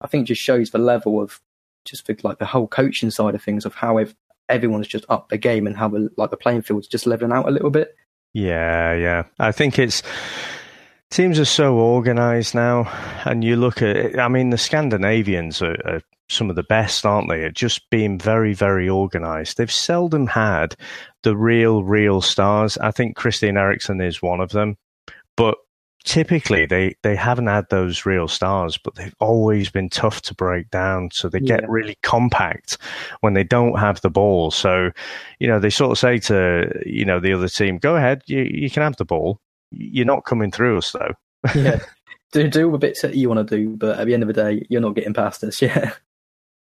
[0.00, 1.40] I think just shows the level of
[1.84, 3.98] just the, like the whole coaching side of things of how
[4.50, 7.48] everyone's just up the game and how the, like the playing field's just leveling out
[7.48, 7.96] a little bit.
[8.32, 9.24] Yeah, yeah.
[9.38, 10.02] I think it's
[11.10, 12.90] teams are so organized now,
[13.24, 13.96] and you look at.
[13.96, 17.44] it, I mean, the Scandinavians are, are some of the best, aren't they?
[17.44, 19.56] At just being very, very organized.
[19.56, 20.76] They've seldom had
[21.22, 22.78] the real, real stars.
[22.78, 24.76] I think Christian Eriksen is one of them,
[25.36, 25.56] but
[26.04, 30.70] typically they they haven't had those real stars but they've always been tough to break
[30.70, 31.58] down so they Yeah.
[31.58, 32.78] get really compact
[33.20, 34.90] when they don't have the ball so
[35.38, 38.42] you know they sort of say to you know the other team go ahead you
[38.42, 41.12] you can have the ball you're not coming through us though
[41.54, 41.80] Yeah.
[42.32, 44.28] do do all the bits that you want to do, but at the end of
[44.28, 45.60] the day, you're not getting past us.
[45.62, 45.92] Yeah.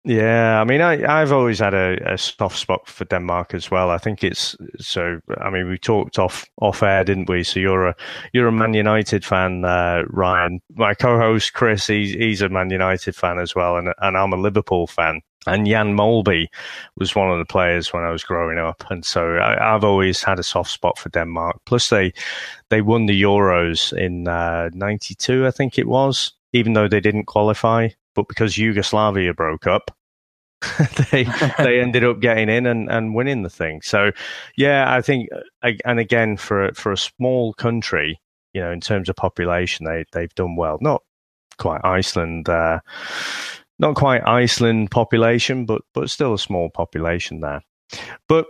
[0.06, 3.88] Yeah, I mean, I, I've always had a, a soft spot for Denmark as well.
[3.88, 5.20] I think it's so.
[5.40, 7.42] I mean, we talked off off air, didn't we?
[7.42, 7.96] So you're a
[8.34, 10.60] you're a Man United fan, uh, Ryan.
[10.74, 14.36] My co-host Chris, he's he's a Man United fan as well, and and I'm a
[14.36, 15.22] Liverpool fan.
[15.46, 16.46] And Jan Molby
[16.96, 20.22] was one of the players when I was growing up, and so I, I've always
[20.22, 21.56] had a soft spot for Denmark.
[21.64, 22.12] Plus, they
[22.68, 27.88] they won the Euros in '92, I think it was, even though they didn't qualify
[28.14, 29.90] but because Yugoslavia broke up,
[31.10, 31.24] they
[31.58, 33.82] they ended up getting in and, and winning the thing.
[33.82, 34.12] So,
[34.56, 35.28] yeah, I think,
[35.62, 38.20] uh, and again for for a small country,
[38.52, 40.78] you know, in terms of population, they they've done well.
[40.80, 41.02] Not
[41.58, 42.80] quite Iceland, uh,
[43.78, 47.62] not quite Iceland population, but but still a small population there.
[48.28, 48.46] But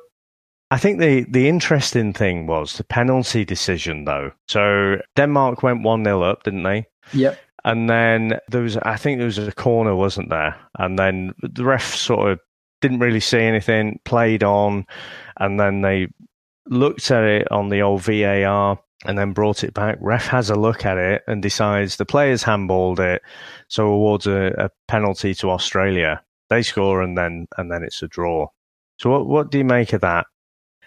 [0.70, 4.32] I think the, the interesting thing was the penalty decision, though.
[4.48, 6.86] So Denmark went 1 0 up, didn't they?
[7.12, 7.38] Yep.
[7.64, 10.56] And then there was, I think there was a corner, wasn't there?
[10.78, 12.40] And then the ref sort of
[12.80, 14.84] didn't really see anything, played on,
[15.38, 16.08] and then they
[16.68, 19.96] looked at it on the old VAR and then brought it back.
[20.00, 23.22] Ref has a look at it and decides the players handballed it,
[23.68, 26.22] so awards a, a penalty to Australia.
[26.50, 28.48] They score and then and then it's a draw.
[28.98, 30.26] So what what do you make of that?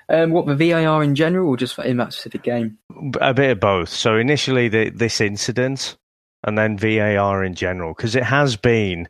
[0.09, 2.77] Um, what the VAR in general, or just in that specific game?
[3.19, 3.89] A bit of both.
[3.89, 5.97] So initially the, this incident,
[6.43, 9.07] and then VAR in general, because it has been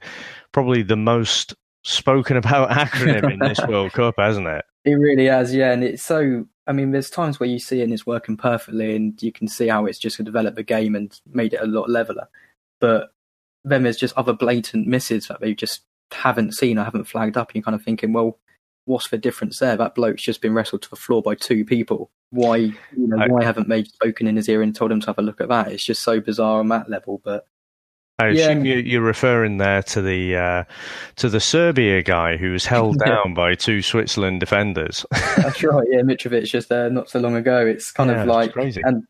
[0.51, 4.65] probably the most spoken about acronym in this World Cup, hasn't it?
[4.85, 5.71] It really has, yeah.
[5.71, 6.45] And it's so.
[6.65, 9.47] I mean, there's times where you see it and it's working perfectly, and you can
[9.47, 12.27] see how it's just developed the game and made it a lot leveler.
[12.79, 13.09] But
[13.63, 17.49] then there's just other blatant misses that they just haven't seen or haven't flagged up.
[17.49, 18.37] And you're kind of thinking, well,
[18.85, 19.75] what's the difference there?
[19.75, 22.11] That bloke's just been wrestled to the floor by two people.
[22.31, 25.07] Why, you know, I, why haven't they spoken in his ear and told him to
[25.07, 25.71] have a look at that?
[25.71, 27.21] It's just so bizarre on that level.
[27.23, 27.47] But
[28.19, 28.49] I yeah.
[28.49, 30.63] assume you, are referring there to the uh,
[31.17, 35.05] to the Serbia guy who was held down by two Switzerland defenders.
[35.37, 35.87] That's right.
[35.89, 37.65] Yeah, Mitrovic just there not so long ago.
[37.65, 38.81] It's kind yeah, of like crazy.
[38.83, 39.03] and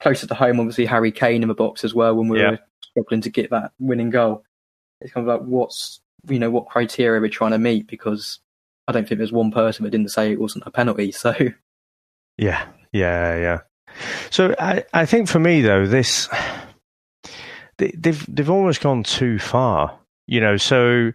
[0.00, 2.52] closer to home, obviously Harry Kane in the box as well when we yeah.
[2.52, 4.44] were struggling to get that winning goal.
[5.00, 8.40] It's kind of like what's you know what criteria we're trying to meet because
[8.88, 11.12] I don't think there's one person that didn't say it wasn't a penalty.
[11.24, 11.34] So
[12.36, 13.58] yeah, yeah, yeah.
[14.30, 16.28] So I I think for me though this
[17.78, 19.98] they, they've they've almost gone too far.
[20.26, 21.12] You know, so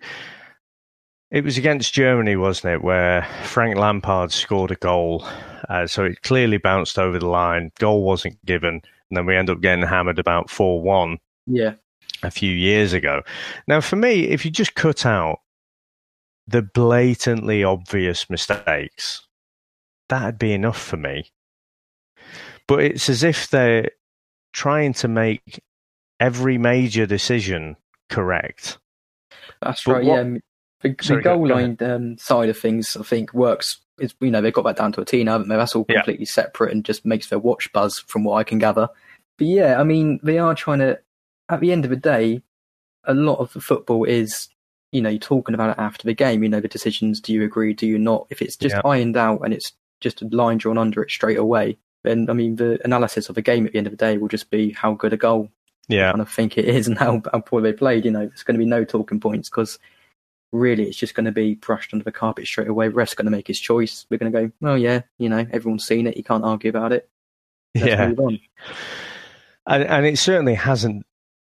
[1.32, 5.26] it was against Germany, wasn't it, where Frank Lampard scored a goal.
[5.68, 7.72] Uh, so it clearly bounced over the line.
[7.80, 11.18] Goal wasn't given, and then we end up getting hammered about four one.
[11.46, 11.74] Yeah,
[12.24, 13.22] a few years ago.
[13.68, 15.40] Now, for me, if you just cut out
[16.48, 19.28] the blatantly obvious mistakes,
[20.10, 21.32] that'd be enough for me.
[22.68, 23.90] But it's as if they're
[24.54, 25.64] trying to make
[26.20, 27.78] every major decision
[28.10, 28.78] correct.
[29.62, 30.06] That's but right.
[30.06, 30.38] What, yeah,
[30.82, 33.80] the, sorry, the goal go, line um, side of things, I think, works.
[33.98, 35.58] It's, you know, they've got that down to a T now, haven't they?
[35.58, 36.32] That's all completely yeah.
[36.32, 38.88] separate and just makes their watch buzz, from what I can gather.
[39.38, 41.00] But yeah, I mean, they are trying to.
[41.50, 42.44] At the end of the day,
[43.06, 44.50] a lot of the football is,
[44.92, 46.44] you know, you're talking about it after the game.
[46.44, 47.20] You know, the decisions.
[47.20, 47.74] Do you agree?
[47.74, 48.28] Do you not?
[48.30, 48.82] If it's just yeah.
[48.86, 52.56] ironed out and it's just a line drawn under it straight away, then I mean,
[52.56, 54.94] the analysis of the game at the end of the day will just be how
[54.94, 55.50] good a goal
[55.90, 56.10] yeah.
[56.10, 58.06] I kind of think it is and how, how poor they played.
[58.06, 59.80] You know, there's going to be no talking points because
[60.52, 62.88] really it's just going to be brushed under the carpet straight away.
[62.88, 64.06] Ref's going to make his choice.
[64.10, 66.16] We're going to go, oh yeah, you know, everyone's seen it.
[66.16, 67.10] You can't argue about it.
[67.76, 68.12] Let's yeah.
[69.68, 71.06] And, and it certainly hasn't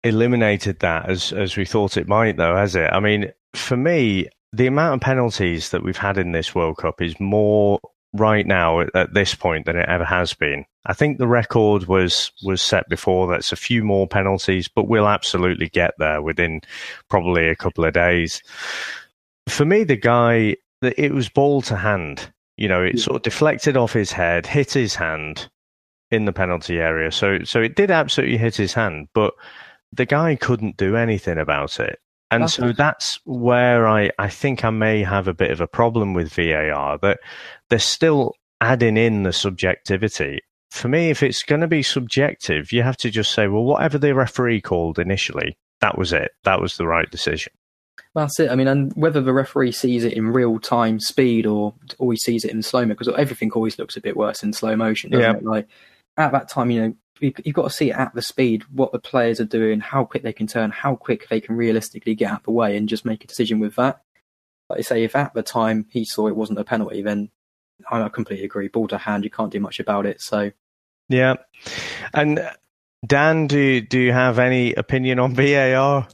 [0.04, 2.92] eliminated that as as we thought it might, though, has it?
[2.92, 7.02] I mean, for me, the amount of penalties that we've had in this World Cup
[7.02, 7.80] is more
[8.14, 10.66] right now at this point than it ever has been.
[10.86, 13.28] I think the record was was set before.
[13.28, 16.62] That's a few more penalties, but we'll absolutely get there within
[17.10, 18.42] probably a couple of days.
[19.48, 22.32] For me, the guy it was ball to hand.
[22.58, 25.50] You know, it sort of deflected off his head, hit his hand
[26.12, 27.12] in the penalty area.
[27.12, 29.34] So so it did absolutely hit his hand, but
[29.92, 32.00] the guy couldn't do anything about it.
[32.42, 36.14] And so that's where I, I think I may have a bit of a problem
[36.14, 37.20] with VAR that
[37.70, 40.40] they're still adding in the subjectivity.
[40.72, 43.98] For me, if it's going to be subjective, you have to just say, well, whatever
[43.98, 46.32] the referee called initially, that was it.
[46.44, 47.54] That was the right decision.
[48.16, 48.50] That's it.
[48.50, 52.46] I mean, and whether the referee sees it in real time speed or always sees
[52.46, 55.24] it in slow mo, because everything always looks a bit worse in slow motion, doesn't
[55.24, 55.38] yeah.
[55.38, 55.44] it?
[55.44, 55.68] Like
[56.18, 59.40] at that time, you know, you've got to see at the speed what the players
[59.40, 62.46] are doing, how quick they can turn, how quick they can realistically get out of
[62.46, 64.02] the way, and just make a decision with that.
[64.70, 67.30] Like I say, if at the time he saw it wasn't a penalty, then
[67.90, 68.68] I completely agree.
[68.68, 70.22] Ball to hand, you can't do much about it.
[70.22, 70.52] So,
[71.10, 71.36] yeah.
[72.14, 72.50] And
[73.06, 76.08] Dan, do do you have any opinion on VAR?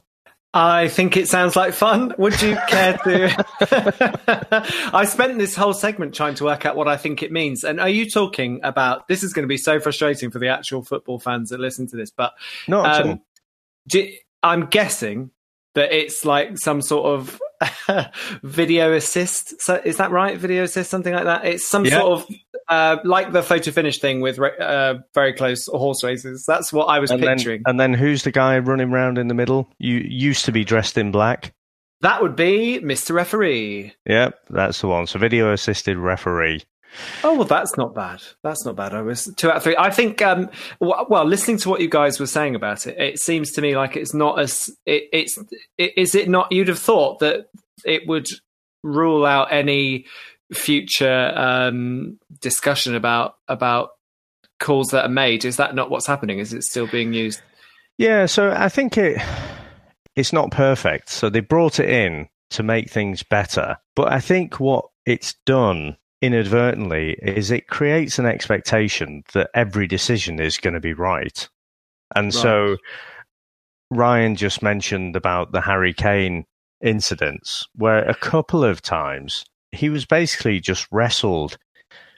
[0.52, 2.12] I think it sounds like fun.
[2.18, 3.46] Would you care to?
[4.92, 7.62] I spent this whole segment trying to work out what I think it means.
[7.62, 9.22] And are you talking about this?
[9.22, 12.10] Is going to be so frustrating for the actual football fans that listen to this,
[12.10, 12.32] but
[12.66, 13.20] not um,
[13.86, 15.30] do, I'm guessing
[15.74, 17.40] that it's like some sort of
[18.42, 19.60] video assist.
[19.60, 20.36] So is that right?
[20.36, 21.44] Video assist, something like that.
[21.44, 22.00] It's some yeah.
[22.00, 22.36] sort of
[22.70, 26.44] uh, like the photo finish thing with uh, very close horse races.
[26.46, 27.62] That's what I was and picturing.
[27.64, 29.68] Then, and then who's the guy running around in the middle?
[29.78, 31.52] You used to be dressed in black.
[32.00, 33.14] That would be Mr.
[33.14, 33.92] Referee.
[34.06, 35.06] Yep, that's the one.
[35.06, 36.62] So video assisted referee.
[37.22, 38.22] Oh well, that's not bad.
[38.42, 38.94] That's not bad.
[38.94, 39.76] I was two out of three.
[39.76, 40.22] I think.
[40.22, 43.76] Um, well, listening to what you guys were saying about it, it seems to me
[43.76, 44.70] like it's not as.
[44.86, 45.38] It, it's.
[45.76, 46.50] It, is it not?
[46.50, 47.46] You'd have thought that
[47.84, 48.28] it would
[48.82, 50.06] rule out any
[50.52, 53.90] future um, discussion about about
[54.58, 55.44] calls that are made.
[55.44, 56.38] Is that not what's happening?
[56.38, 57.40] Is it still being used?
[57.98, 59.20] Yeah, so I think it
[60.16, 61.08] it's not perfect.
[61.08, 63.76] So they brought it in to make things better.
[63.94, 70.40] But I think what it's done inadvertently is it creates an expectation that every decision
[70.40, 71.48] is going to be right.
[72.14, 72.34] And right.
[72.34, 72.76] so
[73.90, 76.44] Ryan just mentioned about the Harry Kane
[76.82, 81.56] incidents where a couple of times he was basically just wrestled,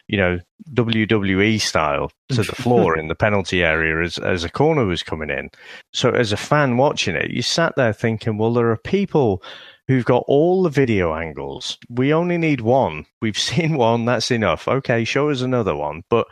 [0.08, 0.40] you know,
[0.72, 5.30] WWE style to the floor in the penalty area as, as a corner was coming
[5.30, 5.50] in.
[5.92, 9.42] So as a fan watching it, you sat there thinking, well, there are people
[9.88, 11.78] who've got all the video angles.
[11.88, 13.06] We only need one.
[13.20, 14.04] We've seen one.
[14.04, 14.68] That's enough.
[14.68, 16.02] Okay, show us another one.
[16.08, 16.26] But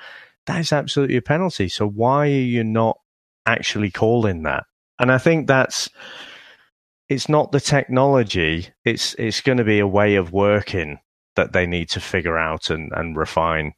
[0.46, 1.68] that is absolutely a penalty.
[1.68, 2.98] So why are you not
[3.46, 4.64] actually calling that?
[4.98, 5.88] And I think that's
[7.09, 8.68] it's not the technology.
[8.85, 10.98] It's it's going to be a way of working
[11.40, 13.72] that they need to figure out and, and refine.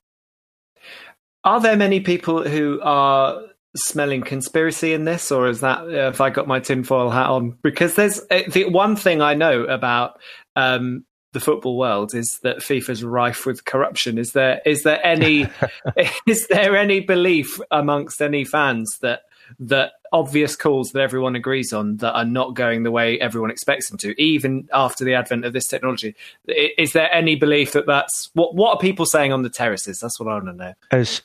[1.45, 3.41] Are there many people who are
[3.77, 7.57] smelling conspiracy in this, or is that uh, if I got my tinfoil hat on?
[7.63, 10.19] Because there's uh, the one thing I know about
[10.57, 14.19] um, the football world is that FIFA's rife with corruption.
[14.19, 15.49] Is there is there any
[16.27, 19.21] is there any belief amongst any fans that
[19.61, 23.89] that obvious calls that everyone agrees on that are not going the way everyone expects
[23.89, 26.15] them to, even after the advent of this technology.
[26.47, 28.55] Is there any belief that that's what?
[28.55, 30.01] What are people saying on the terraces?
[30.01, 30.75] That's what I want to know.
[30.91, 31.23] As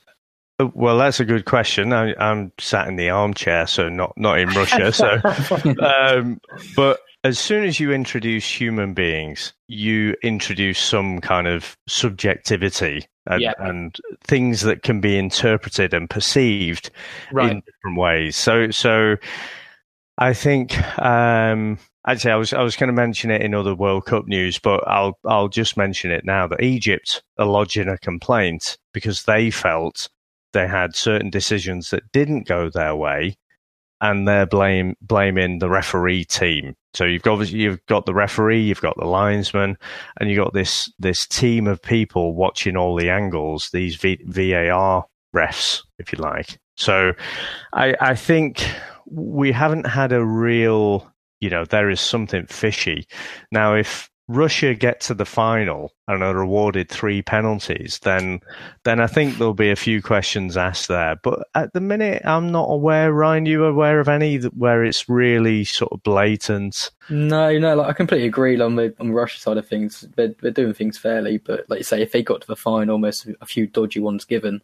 [0.74, 1.94] well, that's a good question.
[1.94, 4.92] I, am sat in the armchair, so not not in Russia.
[4.98, 5.22] So,
[5.84, 6.40] um,
[6.76, 13.42] but as soon as you introduce human beings, you introduce some kind of subjectivity and,
[13.42, 13.54] yeah.
[13.60, 16.90] and things that can be interpreted and perceived
[17.32, 17.52] right.
[17.52, 18.36] in different ways.
[18.36, 19.18] So, so
[20.18, 24.06] I think um, actually I was I was going to mention it in other World
[24.06, 28.78] Cup news, but I'll I'll just mention it now that Egypt are lodging a complaint
[28.94, 30.10] because they felt
[30.54, 33.38] they had certain decisions that didn't go their way,
[34.02, 36.76] and they're blame blaming the referee team.
[36.98, 39.78] So you've got you've got the referee, you've got the linesman,
[40.20, 43.70] and you've got this this team of people watching all the angles.
[43.72, 45.06] These v, VAR
[45.36, 46.58] refs, if you like.
[46.76, 47.14] So
[47.74, 48.68] I I think
[49.06, 51.08] we haven't had a real
[51.40, 53.06] you know there is something fishy
[53.52, 58.42] now if Russia get to the final and are awarded three penalties, then
[58.84, 61.16] then I think there'll be a few questions asked there.
[61.24, 63.14] But at the minute, I'm not aware.
[63.14, 66.92] Ryan, you aware of any where it's really sort of blatant?
[67.10, 67.76] No, no.
[67.76, 70.06] Like I completely agree on the on Russia side of things.
[70.18, 72.94] They're they're doing things fairly, but like you say, if they got to the final,
[72.94, 74.62] almost a few dodgy ones given,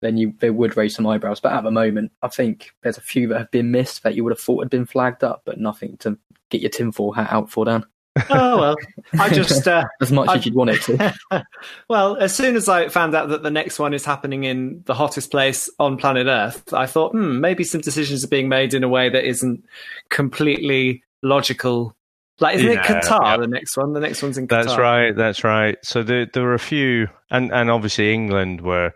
[0.00, 1.40] then you they would raise some eyebrows.
[1.40, 4.24] But at the moment, I think there's a few that have been missed that you
[4.24, 7.50] would have thought had been flagged up, but nothing to get your tinfoil hat out
[7.50, 7.84] for, Dan
[8.30, 8.76] oh well,
[9.18, 11.14] I just uh, as much I, as you'd want it to.
[11.88, 14.94] well, as soon as I found out that the next one is happening in the
[14.94, 18.84] hottest place on planet Earth, I thought, hmm, maybe some decisions are being made in
[18.84, 19.64] a way that isn't
[20.10, 21.96] completely logical.
[22.40, 23.22] Like, isn't yeah, it Qatar?
[23.22, 23.36] Yeah.
[23.38, 24.64] The next one, the next one's in Qatar.
[24.64, 25.16] That's right.
[25.16, 25.78] That's right.
[25.82, 28.92] So there, there were a few, and and obviously England were.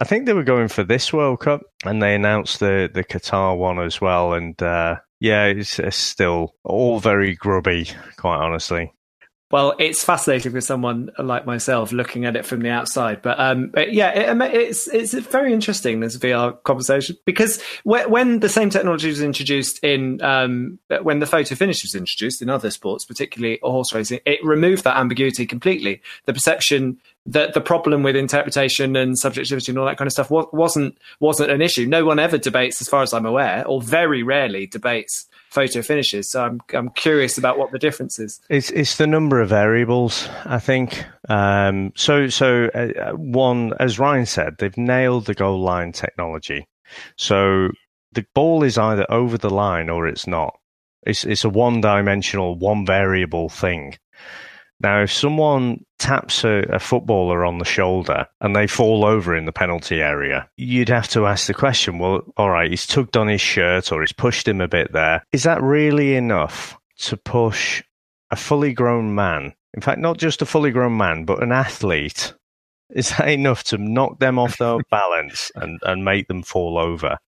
[0.00, 3.56] I think they were going for this World Cup, and they announced the the Qatar
[3.56, 4.32] one as well.
[4.32, 8.92] And uh, yeah, it's, it's still all very grubby, quite honestly.
[9.50, 13.20] Well, it's fascinating for someone like myself looking at it from the outside.
[13.20, 18.48] But, um, but yeah, it, it's it's very interesting this VR conversation because when the
[18.48, 23.04] same technology was introduced in um, when the photo finish was introduced in other sports,
[23.04, 26.00] particularly horse racing, it removed that ambiguity completely.
[26.26, 30.30] The perception that the problem with interpretation and subjectivity and all that kind of stuff
[30.30, 31.86] wasn't wasn't an issue.
[31.86, 36.28] No one ever debates, as far as I'm aware, or very rarely debates photo finishes.
[36.28, 38.40] So I'm I'm curious about what the difference is.
[38.48, 40.28] It's it's the number of variables.
[40.44, 41.04] I think.
[41.28, 46.66] Um, so so uh, one, as Ryan said, they've nailed the goal line technology.
[47.16, 47.68] So
[48.12, 50.58] the ball is either over the line or it's not.
[51.02, 53.96] It's it's a one dimensional, one variable thing.
[54.80, 59.44] Now, if someone taps a, a, footballer on the shoulder and they fall over in
[59.44, 63.28] the penalty area, you'd have to ask the question, well, all right, he's tugged on
[63.28, 65.22] his shirt or he's pushed him a bit there.
[65.32, 67.84] Is that really enough to push
[68.30, 69.52] a fully grown man?
[69.74, 72.34] In fact, not just a fully grown man, but an athlete.
[72.90, 77.18] Is that enough to knock them off their balance and, and make them fall over?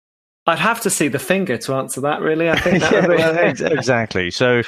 [0.46, 2.20] I'd have to see the finger to answer that.
[2.20, 3.38] Really, I think yeah, well,
[3.72, 4.30] exactly.
[4.30, 4.62] So,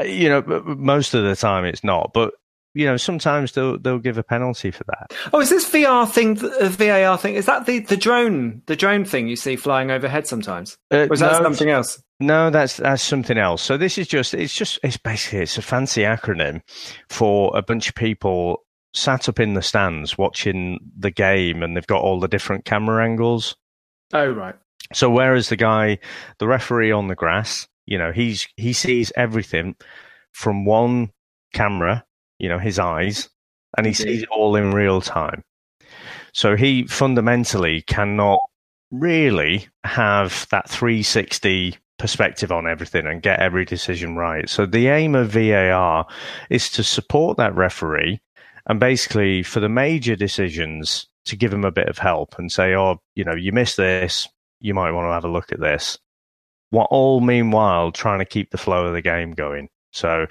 [0.00, 2.32] uh, you know, most of the time it's not, but
[2.74, 5.14] you know, sometimes they'll they'll give a penalty for that.
[5.32, 7.34] Oh, is this VR thing, the VAR thing?
[7.34, 10.76] Is that the, the drone the drone thing you see flying overhead sometimes?
[10.92, 12.02] Uh, or is that no, something else?
[12.20, 13.62] No, that's that's something else.
[13.62, 16.60] So this is just it's just it's basically it's a fancy acronym
[17.08, 18.64] for a bunch of people
[18.94, 23.04] sat up in the stands watching the game, and they've got all the different camera
[23.04, 23.56] angles.
[24.12, 24.54] Oh right.
[24.94, 25.98] So whereas the guy,
[26.38, 29.76] the referee on the grass, you know, he's he sees everything
[30.32, 31.10] from one
[31.52, 32.04] camera,
[32.38, 33.28] you know, his eyes,
[33.76, 35.42] and he sees it all in real time.
[36.32, 38.40] So he fundamentally cannot
[38.90, 44.48] really have that 360 perspective on everything and get every decision right.
[44.48, 46.06] So the aim of VAR
[46.48, 48.20] is to support that referee
[48.66, 52.74] and basically for the major decisions to give him a bit of help and say,
[52.74, 54.28] oh, you know, you missed this,
[54.60, 55.98] you might want to have a look at this.
[56.70, 59.68] What all meanwhile trying to keep the flow of the game going.
[59.98, 60.26] So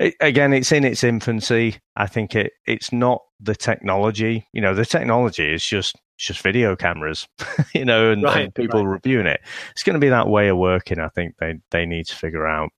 [0.00, 1.76] it, again, it's in its infancy.
[1.96, 4.46] I think it it's not the technology.
[4.52, 7.26] You know, the technology is just just video cameras,
[7.74, 8.94] you know, and, right, and people right.
[8.94, 9.40] reviewing it.
[9.72, 10.98] It's going to be that way of working.
[10.98, 12.70] I think they they need to figure out.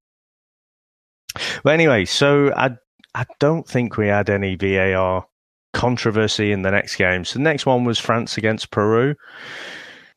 [1.65, 2.77] But anyway, so I
[3.15, 5.27] I don't think we had any VAR
[5.73, 7.25] controversy in the next game.
[7.25, 9.15] So the next one was France against Peru.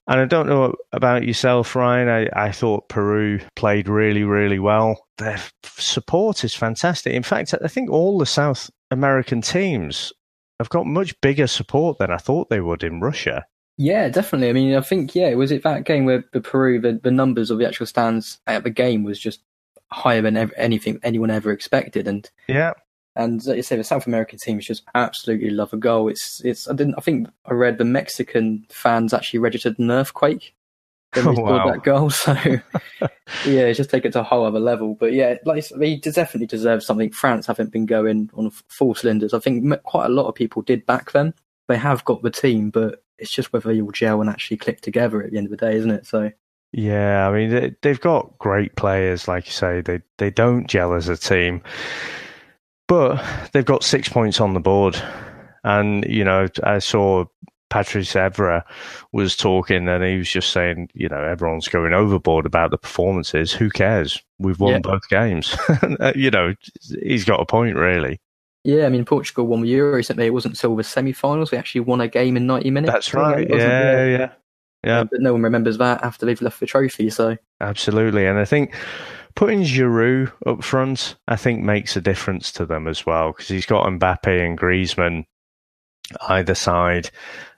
[0.10, 2.10] And I don't know about yourself, Ryan.
[2.10, 5.06] I, I thought Peru played really, really well.
[5.20, 7.14] Their support is fantastic.
[7.14, 10.12] In fact, I think all the South American teams
[10.60, 13.46] have got much bigger support than I thought they would in Russia.
[13.78, 14.50] Yeah, definitely.
[14.50, 17.52] I mean, I think yeah, was it that game where the Peru the, the numbers
[17.52, 19.42] of the actual stands at the game was just
[19.92, 22.74] higher than ever, anything anyone ever expected, and yeah,
[23.16, 26.08] and like you say, the South American teams just absolutely love a goal.
[26.08, 30.56] It's it's I didn't I think I read the Mexican fans actually registered an earthquake
[31.14, 31.72] when they oh, scored wow.
[31.72, 32.10] that goal.
[32.20, 32.36] So
[33.50, 34.96] yeah, just take it to a whole other level.
[34.96, 37.12] But yeah, like he definitely deserves something.
[37.12, 39.34] France haven't been going on full cylinders.
[39.34, 41.34] I think quite a lot of people did back them.
[41.68, 45.22] They have got the team, but it's just whether you'll gel and actually click together
[45.22, 46.06] at the end of the day, isn't it?
[46.06, 46.32] So.
[46.72, 49.82] Yeah, I mean they've got great players, like you say.
[49.82, 51.64] They they don't gel as a team,
[52.90, 53.24] but
[53.54, 55.02] they've got six points on the board,
[55.64, 57.24] and you know I saw
[57.70, 58.64] Patrice Evra
[59.12, 63.54] was talking and he was just saying, you know, everyone's going overboard about the performances.
[63.54, 64.22] Who cares?
[64.40, 64.80] We've won yeah.
[64.80, 65.56] both games.
[66.00, 66.54] Uh, you know,
[67.04, 68.20] he's got a point, really.
[68.64, 70.26] Yeah, I mean, Portugal won the Euro recently.
[70.26, 72.92] It wasn't until the semi-finals we actually won a game in ninety minutes.
[72.92, 73.50] That's right.
[73.50, 74.32] Yeah, yeah,
[74.84, 75.00] yeah.
[75.00, 77.10] Um, but no one remembers that after they've left the trophy.
[77.10, 78.76] So absolutely, and I think
[79.40, 83.66] putting Giroud up front, I think makes a difference to them as well because he's
[83.66, 85.24] got Mbappe and Griezmann
[86.28, 87.10] either side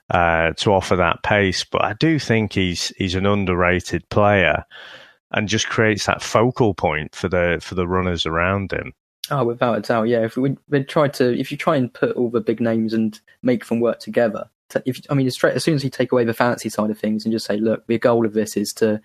[0.08, 1.64] uh, to offer that pace.
[1.64, 4.64] But I do think he's he's an underrated player
[5.32, 8.92] and just creates that focal point for the for the runners around him.
[9.32, 10.24] Oh, without a doubt, yeah.
[10.24, 10.54] If we
[10.84, 13.98] try to, if you try and put all the big names and make them work
[13.98, 14.48] together,
[14.84, 17.24] if I mean, straight as soon as you take away the fancy side of things
[17.24, 19.00] and just say, look, the goal of this is to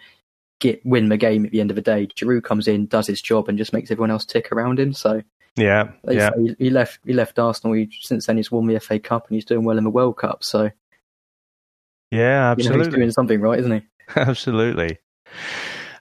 [0.59, 2.07] get win the game at the end of the day.
[2.07, 4.93] Giroud comes in, does his job, and just makes everyone else tick around him.
[4.93, 5.21] So
[5.55, 6.29] yeah, yeah.
[6.37, 7.73] He, he, left he left Arsenal.
[7.73, 10.17] He, since then, he's won the FA Cup and he's doing well in the World
[10.17, 10.43] Cup.
[10.43, 10.69] So
[12.11, 12.63] yeah, absolutely.
[12.63, 13.81] You know, he's doing something right, isn't he?
[14.15, 14.99] absolutely.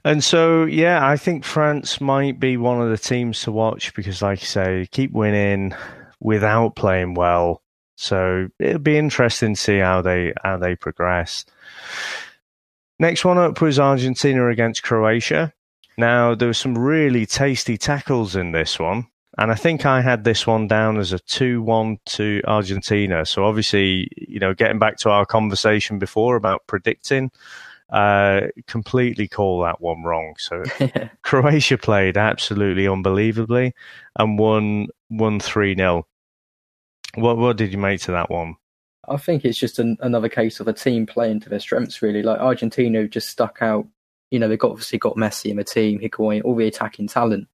[0.05, 4.23] And so, yeah, I think France might be one of the teams to watch because,
[4.23, 5.75] like you say, keep winning
[6.21, 7.63] without playing well.
[7.97, 11.45] So it'll be interesting to see how they how they progress.
[12.99, 15.53] Next one up was Argentina against Croatia.
[15.99, 19.07] Now there were some really tasty tackles in this one.
[19.39, 23.27] And I think I had this one down as a 2 1 to Argentina.
[23.27, 27.31] So obviously, you know, getting back to our conversation before about predicting,
[27.91, 30.35] uh, completely call that one wrong.
[30.39, 30.63] So
[31.23, 33.75] Croatia played absolutely unbelievably
[34.19, 36.07] and won won 3 0.
[37.17, 38.57] What, what did you make to that one?
[39.09, 42.23] I think it's just an, another case of a team playing to their strengths, really.
[42.23, 43.87] Like Argentina just stuck out.
[44.31, 47.49] You know, they've got, obviously got Messi in the team, Higuain, all the attacking talent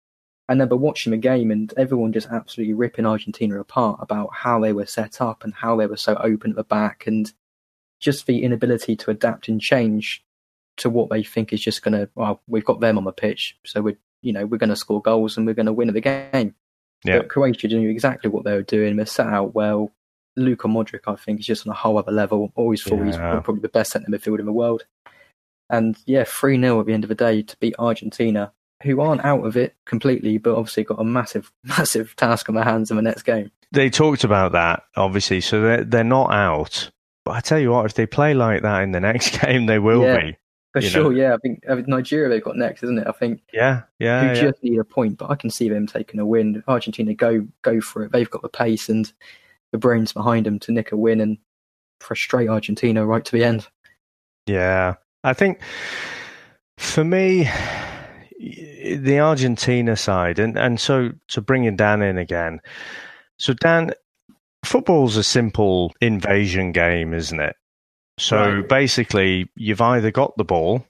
[0.48, 4.72] I remember watching the game and everyone just absolutely ripping Argentina apart about how they
[4.72, 7.32] were set up and how they were so open at the back and
[8.00, 10.24] just the inability to adapt and change
[10.78, 13.56] to what they think is just going to, well, we've got them on the pitch,
[13.64, 16.00] so we're, you know, we're going to score goals and we're going to win the
[16.00, 16.54] game.
[17.04, 17.18] Yeah.
[17.18, 18.96] But Croatia knew exactly what they were doing.
[18.96, 19.92] They set out well.
[20.36, 22.52] Luka Modric, I think, is just on a whole other level.
[22.54, 23.06] Always thought yeah.
[23.06, 24.84] he's probably the best centre midfield in the world.
[25.70, 28.52] And yeah, 3 0 at the end of the day to beat Argentina
[28.82, 32.64] who aren't out of it completely, but obviously got a massive, massive task on their
[32.64, 33.50] hands in the next game.
[33.70, 36.90] They talked about that, obviously, so they're, they're not out.
[37.24, 39.78] But I tell you what, if they play like that in the next game, they
[39.78, 40.36] will yeah, be.
[40.72, 41.10] For sure, know.
[41.10, 41.34] yeah.
[41.34, 43.06] I think I mean, Nigeria they've got next, isn't it?
[43.06, 43.42] I think.
[43.52, 44.22] Yeah, yeah.
[44.22, 44.34] Who yeah.
[44.34, 46.64] just need a point, but I can see them taking a win.
[46.66, 48.12] Argentina go go for it.
[48.12, 49.12] They've got the pace and
[49.72, 51.38] the brains behind him to nick a win and
[52.00, 53.66] frustrate Argentina right to the end.
[54.46, 54.94] Yeah,
[55.24, 55.60] I think
[56.78, 57.48] for me,
[58.38, 62.60] the Argentina side, and, and so to bring in Dan in again.
[63.38, 63.92] So Dan,
[64.64, 67.56] football's a simple invasion game, isn't it?
[68.18, 68.68] So right.
[68.68, 70.84] basically, you've either got the ball,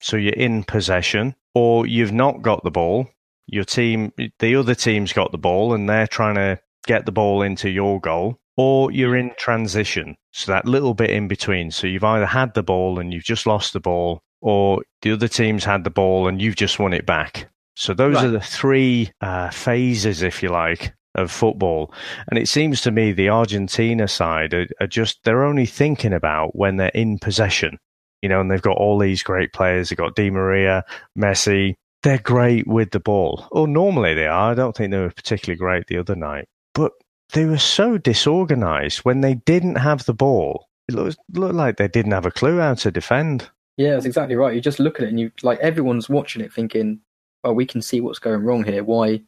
[0.00, 3.08] so you're in possession, or you've not got the ball.
[3.46, 7.42] Your team, the other team's got the ball, and they're trying to get the ball
[7.42, 10.16] into your goal, or you're in transition.
[10.32, 11.70] So that little bit in between.
[11.70, 15.28] So you've either had the ball and you've just lost the ball, or the other
[15.28, 17.50] team's had the ball and you've just won it back.
[17.76, 18.24] So those right.
[18.24, 21.92] are the three uh, phases, if you like, of football.
[22.28, 26.56] And it seems to me the Argentina side are, are, just, they're only thinking about
[26.56, 27.78] when they're in possession,
[28.22, 29.88] you know, and they've got all these great players.
[29.88, 30.84] They've got Di Maria,
[31.16, 31.74] Messi.
[32.02, 33.46] They're great with the ball.
[33.52, 34.52] Or normally they are.
[34.52, 36.46] I don't think they were particularly great the other night.
[36.78, 36.92] But
[37.32, 40.68] they were so disorganized when they didn't have the ball.
[40.88, 43.50] It looked, looked like they didn't have a clue how to defend.
[43.76, 44.54] Yeah, that's exactly right.
[44.54, 47.00] You just look at it and you like everyone's watching it thinking,
[47.42, 48.84] "Well, we can see what's going wrong here.
[48.84, 49.22] Why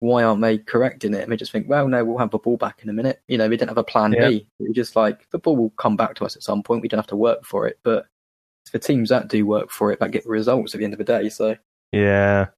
[0.00, 1.22] why aren't they correcting it?
[1.22, 3.22] And they just think, well, no, we'll have the ball back in a minute.
[3.28, 4.28] You know, we didn't have a plan yeah.
[4.28, 4.46] B.
[4.58, 6.82] We just like the ball will come back to us at some point.
[6.82, 7.78] We don't have to work for it.
[7.84, 8.06] But
[8.64, 10.98] it's the teams that do work for it that get results at the end of
[10.98, 11.30] the day.
[11.30, 11.56] So
[11.90, 12.48] yeah.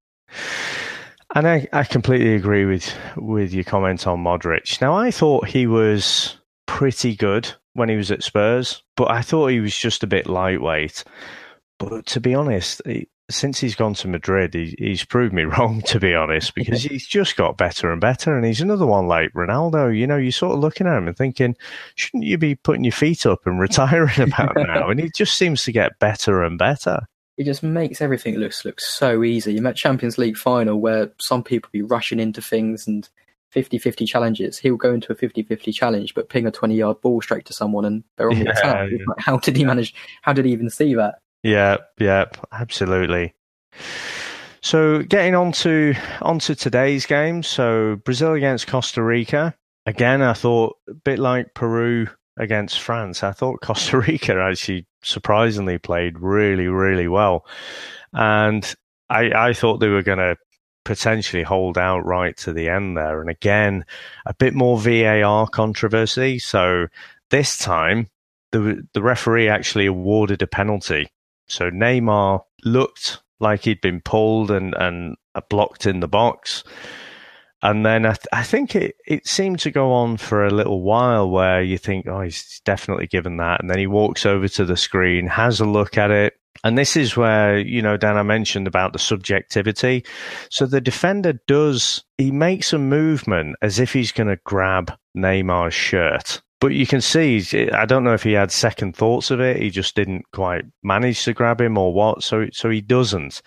[1.35, 4.81] And I, I completely agree with with your comment on Modric.
[4.81, 9.49] Now I thought he was pretty good when he was at Spurs, but I thought
[9.49, 11.03] he was just a bit lightweight.
[11.81, 12.83] But to be honest,
[13.31, 17.07] since he's gone to Madrid, he, he's proved me wrong, to be honest, because he's
[17.07, 18.37] just got better and better.
[18.37, 19.97] And he's another one like Ronaldo.
[19.97, 21.57] You know, you're sort of looking at him and thinking,
[21.97, 24.89] shouldn't you be putting your feet up and retiring about now?
[24.89, 27.01] And he just seems to get better and better.
[27.37, 29.55] He just makes everything look look so easy.
[29.55, 33.09] You met Champions League final where some people be rushing into things and
[33.55, 34.59] 50-50 challenges.
[34.59, 37.85] He'll go into a 50-50 challenge, but ping a 20 yard ball straight to someone
[37.85, 38.91] and they're on yeah, the attack.
[38.91, 38.99] Yeah.
[39.07, 39.95] Like, how did he manage?
[40.23, 41.17] How did he even see that?
[41.43, 43.35] Yeah, yeah, absolutely.
[44.63, 47.43] So getting on to onto today's game.
[47.43, 49.55] So Brazil against Costa Rica.
[49.87, 53.23] Again, I thought a bit like Peru against France.
[53.23, 57.47] I thought Costa Rica actually surprisingly played really, really well,
[58.13, 58.75] and
[59.11, 60.37] I, I thought they were going to
[60.85, 63.21] potentially hold out right to the end there.
[63.21, 63.85] And again,
[64.27, 66.39] a bit more VAR controversy.
[66.39, 66.89] So
[67.31, 68.09] this time,
[68.53, 71.09] the the referee actually awarded a penalty
[71.47, 75.17] so Neymar looked like he'd been pulled and, and
[75.49, 76.65] blocked in the box.
[77.65, 80.83] And then I, th- I think it, it seemed to go on for a little
[80.83, 83.61] while where you think, oh, he's definitely given that.
[83.61, 86.35] And then he walks over to the screen, has a look at it.
[86.63, 90.05] And this is where, you know, Dan, I mentioned about the subjectivity.
[90.51, 95.75] So the defender does, he makes a movement as if he's going to grab Neymar's
[95.75, 96.43] shirt.
[96.61, 97.43] But you can see,
[97.73, 99.57] I don't know if he had second thoughts of it.
[99.57, 102.23] He just didn't quite manage to grab him or what.
[102.23, 103.41] So, so he doesn't.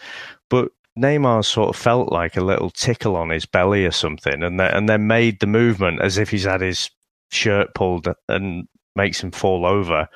[0.49, 4.59] But Neymar sort of felt like a little tickle on his belly or something, and
[4.59, 6.89] then, and then made the movement as if he's had his
[7.31, 10.09] shirt pulled and makes him fall over.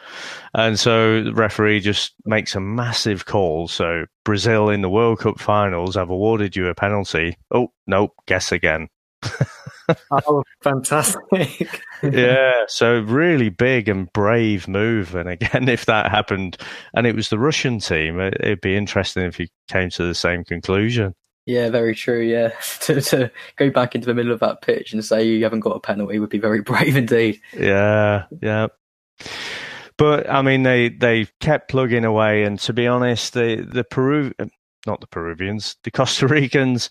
[0.54, 3.68] And so the referee just makes a massive call.
[3.68, 7.38] So Brazil in the World Cup finals have awarded you a penalty.
[7.54, 8.90] Oh, nope, guess again.
[10.12, 11.82] oh, fantastic.
[12.04, 15.16] yeah, so really big and brave move.
[15.16, 16.58] And again, if that happened
[16.94, 20.16] and it was the Russian team, it, would be interesting if you came to the
[20.16, 21.16] same conclusion.
[21.46, 22.22] Yeah, very true.
[22.22, 25.62] Yeah, to, to go back into the middle of that pitch and say you haven't
[25.62, 27.42] got a penalty would be very brave indeed.
[27.58, 28.68] Yeah, yeah.
[29.98, 34.32] But I mean, they they kept plugging away, and to be honest, the the Peru,
[34.88, 36.90] not the Peruvians, the Costa Ricans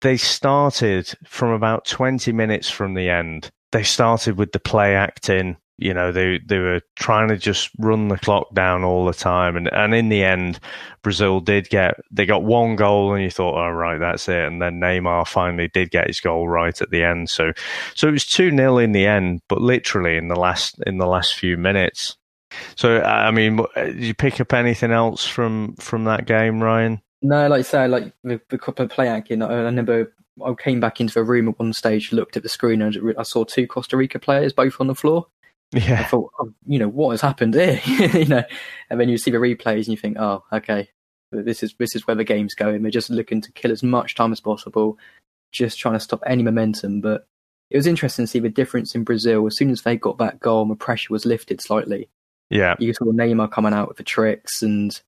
[0.00, 3.50] they started from about 20 minutes from the end.
[3.72, 5.56] They started with the play acting.
[5.80, 9.56] You know, they they were trying to just run the clock down all the time,
[9.56, 10.58] and and in the end,
[11.02, 14.44] Brazil did get they got one goal, and you thought, oh right, that's it.
[14.44, 17.30] And then Neymar finally did get his goal right at the end.
[17.30, 17.52] So
[17.94, 21.06] so it was two 0 in the end, but literally in the last in the
[21.06, 22.16] last few minutes.
[22.76, 27.02] So I mean, did you pick up anything else from from that game, Ryan?
[27.22, 29.42] No, like I say, like the, the couple of play acting.
[29.42, 30.12] I, I remember
[30.44, 33.22] I came back into the room at one stage, looked at the screen, and I
[33.22, 35.26] saw two Costa Rica players both on the floor.
[35.72, 37.80] Yeah, I thought, oh, you know, what has happened here?
[37.86, 38.44] you know,
[38.88, 40.88] and then you see the replays and you think, oh, okay,
[41.30, 42.82] this is this is where the game's going.
[42.82, 44.98] They're just looking to kill as much time as possible,
[45.52, 47.00] just trying to stop any momentum.
[47.00, 47.26] But
[47.70, 50.40] it was interesting to see the difference in Brazil as soon as they got that
[50.40, 52.08] goal and the pressure was lifted slightly.
[52.48, 54.98] Yeah, you saw Neymar coming out with the tricks and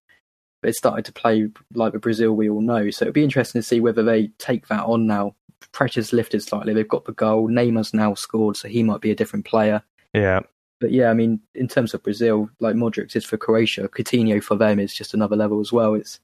[0.63, 2.91] it started to play like the Brazil we all know.
[2.91, 5.35] So it'd be interesting to see whether they take that on now.
[5.73, 6.73] Pressure's lifted slightly.
[6.73, 7.49] They've got the goal.
[7.49, 9.83] Neymar's now scored, so he might be a different player.
[10.15, 10.41] Yeah.
[10.81, 14.57] But yeah, I mean, in terms of Brazil, like Modric is for Croatia, Coutinho for
[14.57, 15.95] them is just another level as well.
[15.95, 16.19] It's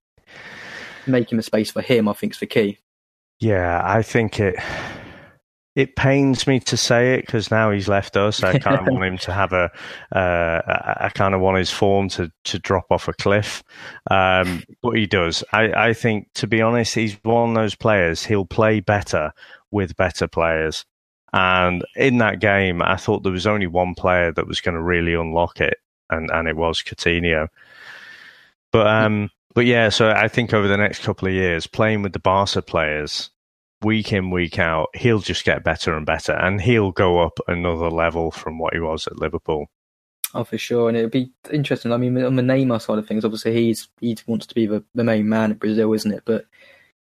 [1.07, 2.79] making a space for him, I think, is the key.
[3.39, 4.57] Yeah, I think it.
[5.77, 8.43] It pains me to say it because now he's left us.
[8.43, 9.71] I kind of want him to have a.
[10.11, 10.63] Uh,
[10.99, 13.63] I kind of want his form to to drop off a cliff,
[14.11, 15.45] um, but he does.
[15.53, 18.25] I, I think, to be honest, he's one of those players.
[18.25, 19.33] He'll play better
[19.71, 20.87] with better players.
[21.33, 24.83] And in that game, I thought there was only one player that was going to
[24.83, 25.77] really unlock it,
[26.09, 27.49] and, and it was Coutinho.
[28.73, 32.15] But um, but yeah, so I think over the next couple of years, playing with
[32.15, 33.31] the Barca players,
[33.83, 37.91] week in, week out, he'll just get better and better, and he'll go up another
[37.91, 39.67] level from what he was at Liverpool.
[40.35, 41.93] Oh, for sure, and it'd be interesting.
[41.93, 44.85] I mean, on the Neymar side of things, obviously he's he wants to be the,
[44.95, 46.23] the main man at Brazil, isn't it?
[46.25, 46.47] But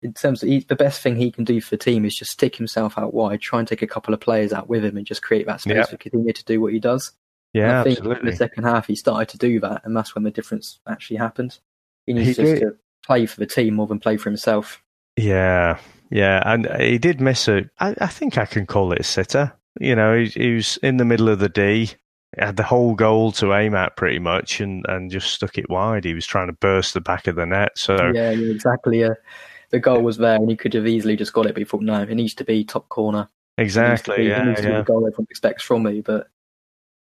[0.01, 2.32] in terms of he, the best thing he can do for the team is just
[2.32, 5.05] stick himself out wide, try and take a couple of players out with him, and
[5.05, 5.89] just create that space yep.
[5.89, 7.11] for Coutinho to do what he does.
[7.53, 8.22] Yeah, I think absolutely.
[8.22, 11.18] in the second half he started to do that, and that's when the difference actually
[11.18, 11.59] happened.
[12.05, 14.82] He needs he just to play for the team more than play for himself.
[15.18, 15.80] Yeah,
[16.10, 17.70] yeah, and he did miss a.
[17.80, 19.53] I, I think I can call it a sitter.
[19.80, 21.91] You know, he, he was in the middle of the D,
[22.38, 26.05] had the whole goal to aim at pretty much, and and just stuck it wide.
[26.05, 27.78] He was trying to burst the back of the net.
[27.78, 29.01] So yeah, yeah exactly.
[29.01, 29.14] Yeah,
[29.70, 31.53] the goal was there, and he could have easily just got it.
[31.53, 33.30] But he thought, no, it needs to be top corner.
[33.58, 34.18] Exactly.
[34.18, 34.68] Be, yeah, it needs yeah.
[34.68, 36.28] to be the goal everyone expects from me, but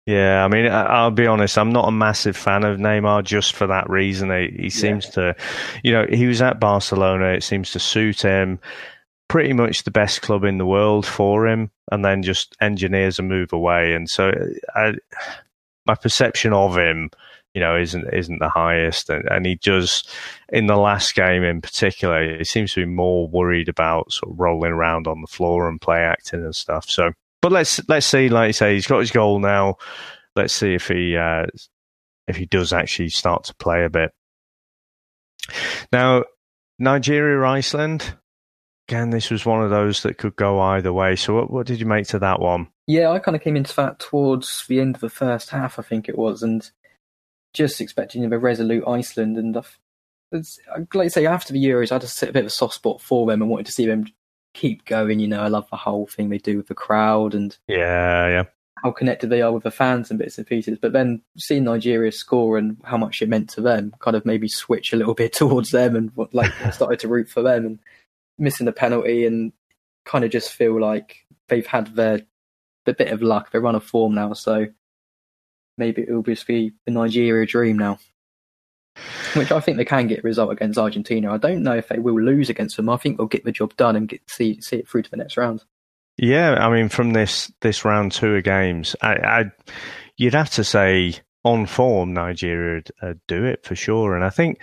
[0.09, 1.55] yeah, I mean, I'll be honest.
[1.55, 4.31] I'm not a massive fan of Neymar just for that reason.
[4.31, 5.11] He, he seems yeah.
[5.11, 5.35] to,
[5.83, 7.33] you know, he was at Barcelona.
[7.33, 8.59] It seems to suit him.
[9.27, 13.21] Pretty much the best club in the world for him, and then just engineers a
[13.21, 13.93] move away.
[13.93, 14.31] And so,
[14.73, 14.95] I,
[15.85, 17.11] my perception of him,
[17.53, 19.11] you know, isn't isn't the highest.
[19.11, 20.03] And, and he does,
[20.51, 24.39] in the last game in particular, he seems to be more worried about sort of
[24.39, 26.89] rolling around on the floor and play acting and stuff.
[26.89, 27.11] So
[27.41, 28.29] but let's let's see.
[28.29, 29.75] Like you say, he's got his goal now.
[30.35, 31.45] Let's see if he uh,
[32.27, 34.11] if he does actually start to play a bit.
[35.91, 36.23] Now,
[36.77, 38.13] Nigeria, Iceland.
[38.87, 41.15] Again, this was one of those that could go either way.
[41.15, 42.69] So, what, what did you make to that one?
[42.87, 45.83] Yeah, I kind of came into that towards the end of the first half, I
[45.83, 46.67] think it was, and
[47.53, 49.37] just expecting a resolute Iceland.
[49.37, 49.55] And
[50.31, 50.59] it's,
[50.93, 53.27] like I say, after the Euros, I had a bit of a soft spot for
[53.27, 54.05] them and wanted to see them
[54.53, 55.19] keep going.
[55.19, 58.43] You know, I love the whole thing they do with the crowd and yeah, yeah,
[58.83, 60.77] how connected they are with the fans and bits and pieces.
[60.81, 64.47] But then seeing Nigeria score and how much it meant to them kind of maybe
[64.47, 67.79] switch a little bit towards them and like started to root for them and
[68.37, 69.51] missing the penalty and
[70.05, 72.21] kind of just feel like they've had their
[72.85, 73.51] the bit of luck.
[73.51, 74.67] They run a form now, so
[75.77, 77.99] maybe it will just be the Nigeria dream now
[79.33, 81.33] which I think they can get a result against Argentina.
[81.33, 82.89] I don't know if they will lose against them.
[82.89, 85.17] I think they'll get the job done and get see see it through to the
[85.17, 85.63] next round.
[86.17, 89.51] Yeah, I mean, from this this round two of games, I, I
[90.17, 94.29] you'd have to say on form Nigeria would uh, do it for sure, and I
[94.29, 94.61] think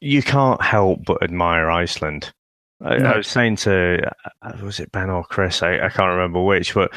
[0.00, 2.32] you can't help but admire Iceland.
[2.80, 3.12] I, no.
[3.12, 4.10] I was saying to
[4.42, 5.62] uh, was it Ben or Chris?
[5.62, 6.92] I, I can't remember which, but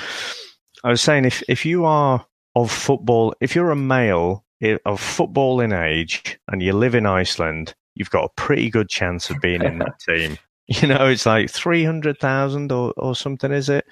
[0.84, 2.25] I was saying if if you are
[2.55, 4.45] of football, if you're a male
[4.86, 9.41] of footballing age and you live in Iceland, you've got a pretty good chance of
[9.41, 10.38] being in that team.
[10.68, 13.86] You know, it's like 300,000 or, or something, is it?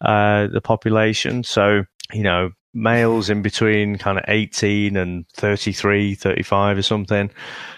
[0.00, 1.42] Uh, the population.
[1.42, 7.30] So, you know, males in between kind of 18 and 33, 35 or something.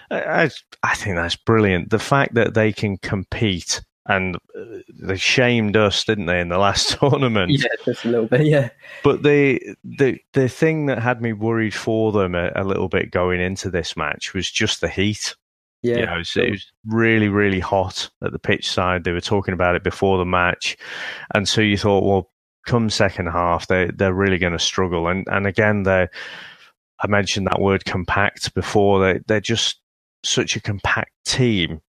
[0.09, 0.49] I,
[0.83, 1.89] I think that's brilliant.
[1.89, 6.57] The fact that they can compete and uh, they shamed us, didn't they, in the
[6.57, 7.51] last tournament?
[7.51, 8.69] Yeah, just a little bit, yeah.
[9.03, 13.11] But the the the thing that had me worried for them a, a little bit
[13.11, 15.35] going into this match was just the heat.
[15.83, 19.03] Yeah, you know, it, was, it was really really hot at the pitch side.
[19.03, 20.77] They were talking about it before the match,
[21.33, 22.31] and so you thought, well,
[22.65, 25.07] come second half, they they're really going to struggle.
[25.07, 26.07] And and again, they
[26.99, 28.99] I mentioned that word compact before.
[28.99, 29.79] They they're just
[30.23, 31.81] such a compact team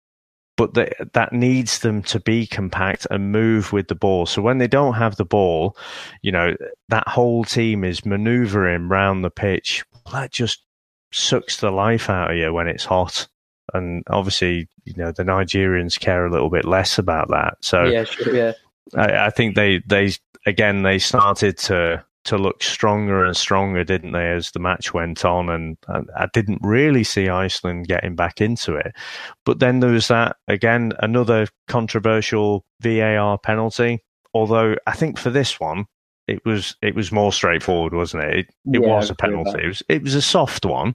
[0.57, 4.27] but they, that needs them to be compact and move with the ball.
[4.27, 5.77] So when they don't have the ball,
[6.21, 6.55] you know,
[6.89, 9.85] that whole team is maneuvering round the pitch.
[10.13, 10.63] That just
[11.13, 13.29] sucks the life out of you when it's hot.
[13.73, 17.57] And obviously, you know, the Nigerians care a little bit less about that.
[17.61, 18.53] So yeah, sure, yeah.
[18.95, 20.13] I, I think they, they,
[20.45, 25.25] again, they started to to look stronger and stronger, didn't they, as the match went
[25.25, 25.49] on?
[25.49, 28.95] And, and, I didn't really see Iceland getting back into it.
[29.45, 34.05] But then there was that, again, another controversial VAR penalty.
[34.35, 35.87] Although I think for this one,
[36.29, 38.39] it was it was more straightforward, wasn't it?
[38.39, 39.63] It, it yeah, was a penalty.
[39.63, 40.95] It was it was a soft one,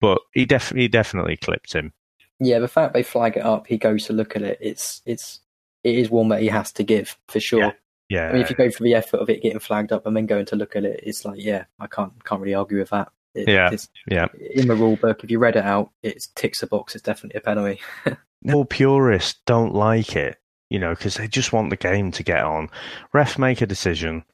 [0.00, 1.92] but he definitely definitely clipped him.
[2.38, 4.58] Yeah, the fact they flag it up, he goes to look at it.
[4.60, 5.40] It's it's
[5.84, 7.60] it is one that he has to give for sure.
[7.60, 7.72] Yeah.
[8.08, 8.28] Yeah.
[8.28, 10.26] I mean, if you go for the effort of it getting flagged up and then
[10.26, 13.10] going to look at it, it's like, yeah, I can't can't really argue with that.
[13.34, 13.70] It, yeah.
[14.08, 14.26] yeah.
[14.54, 16.94] In the rule book, if you read it out, it ticks a box.
[16.94, 17.80] It's definitely a penalty.
[18.54, 20.38] All purists don't like it
[20.70, 22.68] you know, because they just want the game to get on.
[23.12, 24.24] Ref make a decision,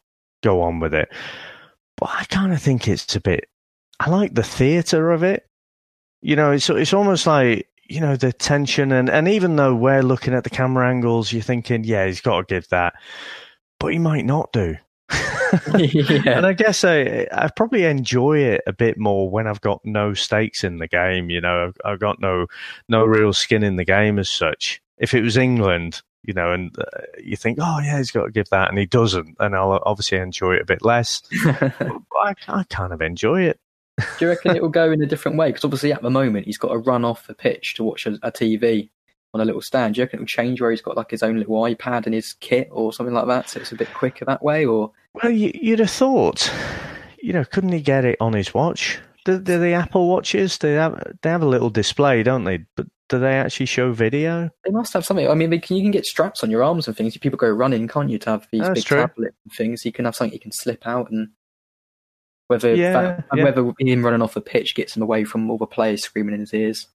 [0.43, 1.11] go on with it.
[1.97, 3.49] But I kind of think it's a bit.
[4.01, 5.47] I like the theatre of it.
[6.23, 10.03] You know, it's it's almost like you know the tension and and even though we're
[10.03, 12.95] looking at the camera angles, you're thinking, yeah, he's got to give that,
[13.83, 14.77] but he might not do.
[15.75, 16.39] yeah.
[16.39, 20.15] And I guess I, I probably enjoy it a bit more when I've got no
[20.15, 21.31] stakes in the game.
[21.31, 22.47] You know, I've, I've got no
[22.89, 24.81] no real skin in the game as such.
[24.99, 28.31] If it was England, you know, and uh, you think, oh yeah, he's got to
[28.31, 31.21] give that, and he doesn't, and I'll obviously enjoy it a bit less.
[31.45, 33.59] I, I kind of enjoy it.
[33.99, 35.49] Do you reckon it will go in a different way?
[35.49, 38.13] Because obviously at the moment he's got to run off the pitch to watch a,
[38.23, 38.91] a TV
[39.35, 39.95] on a little stand.
[39.95, 42.15] Do you reckon it will change where he's got like his own little iPad and
[42.15, 44.65] his kit or something like that, so it's a bit quicker that way?
[44.65, 46.53] Or well, you, would have thought,
[47.23, 48.99] you know, couldn't he get it on his watch?
[49.25, 52.59] Do, do the Apple watches they have they have a little display, don't they?
[52.77, 54.51] But do they actually show video?
[54.65, 55.29] They must have something.
[55.29, 57.17] I mean, can, you can get straps on your arms and things.
[57.17, 58.19] People go running, can't you?
[58.19, 58.99] To have these That's big true.
[58.99, 61.29] tablet things, you can have something you can slip out and
[62.49, 63.45] whether yeah, that, yeah.
[63.45, 66.41] whether him running off the pitch gets him away from all the players screaming in
[66.41, 66.89] his ears.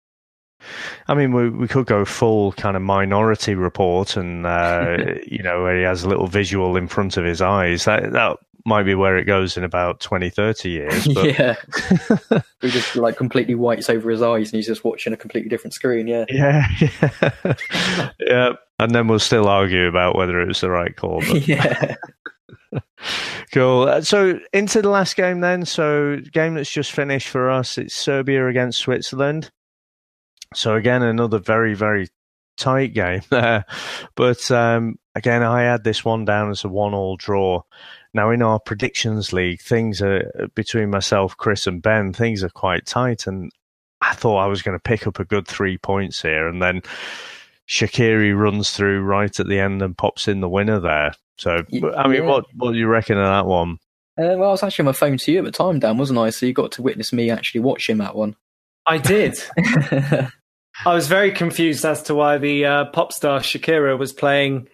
[1.08, 4.98] I mean, we we could go full kind of minority report, and uh,
[5.28, 7.86] you know, where he has a little visual in front of his eyes.
[7.86, 8.38] That that
[8.68, 11.08] might be where it goes in about 20, 30 years.
[11.14, 11.40] But...
[11.40, 11.56] yeah,
[12.62, 15.74] he just like completely whites over his eyes, and he's just watching a completely different
[15.74, 16.08] screen.
[16.08, 17.56] Yeah, yeah, yeah.
[18.20, 18.54] yeah.
[18.80, 21.22] And then we'll still argue about whether it was the right call.
[21.22, 21.48] But...
[21.48, 21.96] yeah.
[23.54, 23.84] cool.
[23.84, 25.66] Uh, so into the last game then.
[25.66, 27.78] So game that's just finished for us.
[27.78, 29.50] It's Serbia against Switzerland.
[30.54, 32.08] So again, another very very
[32.58, 33.66] tight game there.
[34.16, 37.62] But um, again, I had this one down as a one-all draw.
[38.14, 42.14] Now in our predictions league, things are between myself, Chris, and Ben.
[42.14, 43.52] Things are quite tight, and
[44.02, 46.82] I thought I was going to pick up a good three points here, and then.
[47.70, 51.12] Shaqiri runs through right at the end and pops in the winner there.
[51.38, 51.58] So,
[51.98, 52.30] I mean, yeah.
[52.30, 53.78] what what do you reckon of that one?
[54.18, 56.18] Uh, well, I was actually on my phone to you at the time, Dan, wasn't
[56.18, 56.32] I?
[56.32, 58.36] So you got to witness me actually watching that one.
[58.86, 59.38] I did.
[60.86, 64.68] I was very confused as to why the uh, pop star Shakira was playing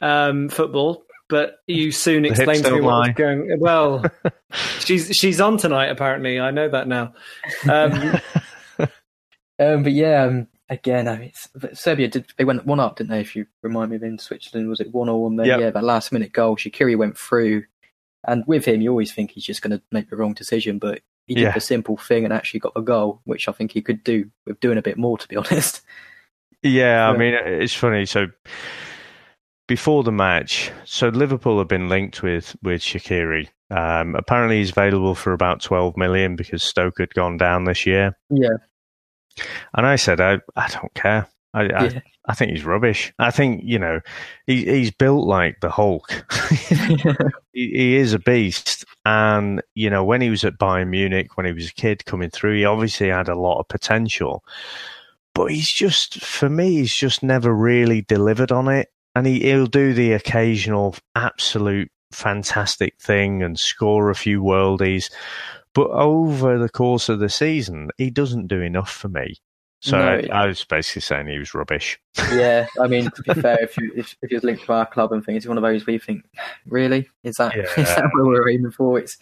[0.00, 3.58] um, football, but you soon explained to me what was going.
[3.58, 4.04] Well,
[4.80, 5.86] she's she's on tonight.
[5.86, 7.14] Apparently, I know that now.
[7.68, 7.92] Um,
[9.58, 11.32] um, but yeah, um, again, I mean,
[11.72, 13.20] Serbia did they went one up, didn't they?
[13.20, 15.36] If you remind me, of in Switzerland was it one or one?
[15.36, 15.60] Then yep.
[15.60, 17.64] yeah, that last minute goal, Shaqiri went through,
[18.26, 21.00] and with him, you always think he's just going to make the wrong decision, but
[21.30, 21.52] he did yeah.
[21.52, 24.58] the simple thing and actually got the goal, which I think he could do with
[24.58, 25.80] doing a bit more, to be honest.
[26.60, 28.04] Yeah, I mean, it's funny.
[28.04, 28.26] So
[29.68, 33.46] before the match, so Liverpool have been linked with with Shaqiri.
[33.70, 38.18] Um, apparently, he's available for about twelve million because Stoke had gone down this year.
[38.28, 38.56] Yeah,
[39.72, 41.28] and I said, I I don't care.
[41.54, 41.82] I, yeah.
[41.82, 43.12] I, I think he's rubbish.
[43.18, 44.00] I think you know
[44.46, 46.24] he, he's built like the Hulk.
[47.52, 51.46] he, he, is a beast, and you know when he was at Bayern Munich, when
[51.46, 54.44] he was a kid coming through, he obviously had a lot of potential.
[55.34, 58.88] But he's just, for me, he's just never really delivered on it.
[59.14, 65.10] And he, he'll do the occasional absolute fantastic thing and score a few worldies.
[65.72, 69.36] But over the course of the season, he doesn't do enough for me.
[69.80, 71.98] So no, I, I, was basically saying he was rubbish.
[72.32, 75.12] Yeah, I mean, to be fair, if you if, if you're linked to our club
[75.12, 76.24] and things, it's one of those where you think,
[76.66, 77.62] really, is that yeah.
[77.62, 78.98] is that what we're aiming for?
[78.98, 79.16] It's,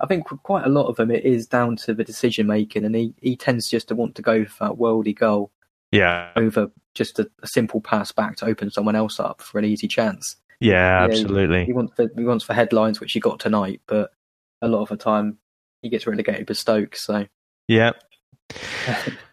[0.00, 2.94] I think quite a lot of them it is down to the decision making, and
[2.94, 5.50] he, he tends just to want to go for that worldy goal,
[5.92, 9.64] yeah, over just a, a simple pass back to open someone else up for an
[9.64, 10.36] easy chance.
[10.60, 11.60] Yeah, absolutely.
[11.60, 14.10] He, he wants the, he wants for headlines, which he got tonight, but
[14.60, 15.38] a lot of the time
[15.80, 16.96] he gets relegated to Stoke.
[16.96, 17.26] So
[17.66, 17.92] yeah.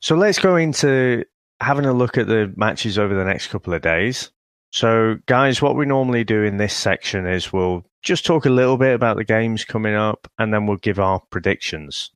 [0.00, 1.24] So let's go into
[1.60, 4.30] having a look at the matches over the next couple of days.
[4.72, 8.78] So, guys, what we normally do in this section is we'll just talk a little
[8.78, 12.10] bit about the games coming up and then we'll give our predictions.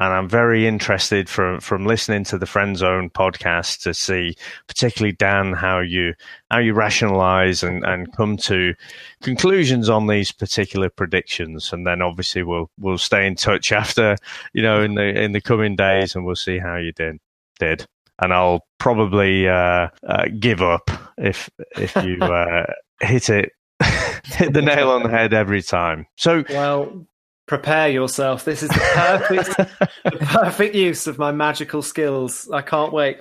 [0.00, 4.36] And I'm very interested from from listening to the Friend Zone podcast to see,
[4.68, 6.14] particularly Dan, how you
[6.50, 8.74] how you rationalize and, and come to
[9.22, 11.72] conclusions on these particular predictions.
[11.72, 14.16] And then obviously we'll we'll stay in touch after,
[14.52, 17.18] you know, in the in the coming days and we'll see how you did
[17.58, 17.86] did,
[18.20, 22.66] and I'll probably uh, uh, give up if if you uh,
[23.00, 23.52] hit it
[24.24, 26.06] hit the nail on the head every time.
[26.16, 27.06] So well.
[27.46, 28.44] Prepare yourself.
[28.44, 29.56] This is the perfect,
[30.04, 32.46] the perfect use of my magical skills.
[32.52, 33.20] I can't wait.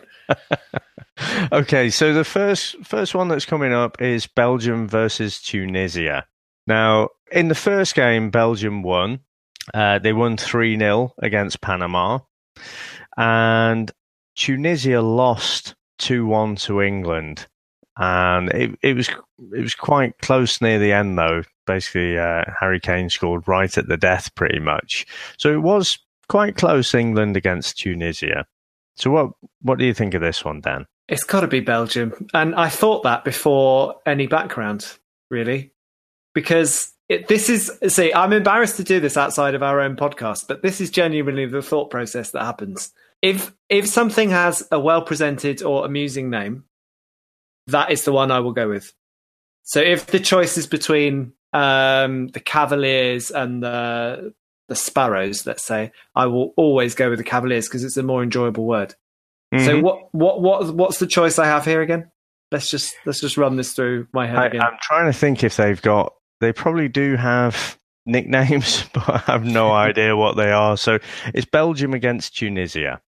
[1.54, 6.26] okay, so the first first one that's coming up is Belgium versus Tunisia.
[6.68, 9.22] Now, in the first game, Belgium won.
[9.74, 12.20] Uh, they won 3 0 against Panama.
[13.18, 13.92] And
[14.38, 17.48] Tunisia lost 2 1 to England.
[17.98, 21.42] and it, it was it was quite close near the end though.
[21.66, 25.06] Basically, uh, Harry Kane scored right at the death, pretty much.
[25.38, 26.94] So it was quite close.
[26.94, 28.46] England against Tunisia.
[28.96, 29.32] So what
[29.62, 30.86] what do you think of this one, Dan?
[31.10, 34.98] It's got to be Belgium, and I thought that before any background,
[35.32, 35.72] really,
[36.34, 38.14] because it, this is see.
[38.14, 41.62] I'm embarrassed to do this outside of our own podcast, but this is genuinely the
[41.62, 42.94] thought process that happens.
[43.28, 46.64] If if something has a well presented or amusing name,
[47.68, 48.94] that is the one I will go with.
[49.64, 54.34] So if the choice is between um, the Cavaliers and the
[54.70, 58.24] the Sparrows, let's say, I will always go with the Cavaliers because it's a more
[58.24, 58.96] enjoyable word.
[59.54, 59.66] Mm-hmm.
[59.66, 62.10] So what what what what's the choice I have here again?
[62.52, 64.62] Let's just let's just run this through my head I, again.
[64.62, 66.14] I'm trying to think if they've got.
[66.40, 70.78] They probably do have nicknames, but I have no idea what they are.
[70.78, 71.00] So
[71.34, 73.02] it's Belgium against Tunisia.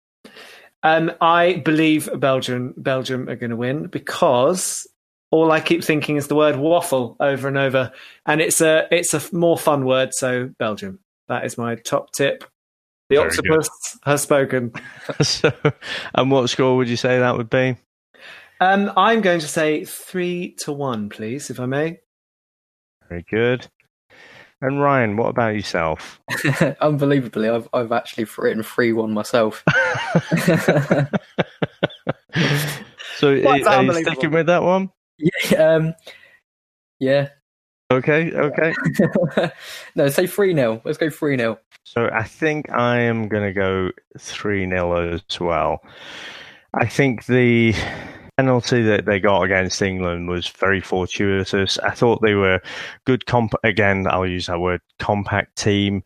[0.83, 4.87] Um, I believe Belgium Belgium are going to win because
[5.31, 7.91] all I keep thinking is the word waffle over and over,
[8.25, 10.13] and it's a it's a more fun word.
[10.13, 12.45] So Belgium, that is my top tip.
[13.09, 14.09] The Very octopus good.
[14.09, 14.71] has spoken.
[15.21, 15.51] so,
[16.13, 17.75] and what score would you say that would be?
[18.61, 21.99] Um, I'm going to say three to one, please, if I may.
[23.07, 23.67] Very good.
[24.61, 26.19] And Ryan, what about yourself?
[26.81, 29.63] Unbelievably, I've I've actually written three one myself.
[33.17, 34.89] so, are, are you sticking with that one?
[35.17, 35.75] Yeah.
[35.75, 35.93] Um,
[36.99, 37.29] yeah.
[37.91, 38.31] Okay.
[38.31, 38.73] Okay.
[39.95, 43.53] no, say three 0 Let's go three 0 So I think I am going to
[43.53, 43.89] go
[44.19, 45.81] three 0 as well.
[46.73, 47.73] I think the
[48.39, 51.77] penalty that they got against England was very fortuitous.
[51.79, 52.61] I thought they were
[53.03, 56.03] good comp again, I'll use that word compact team.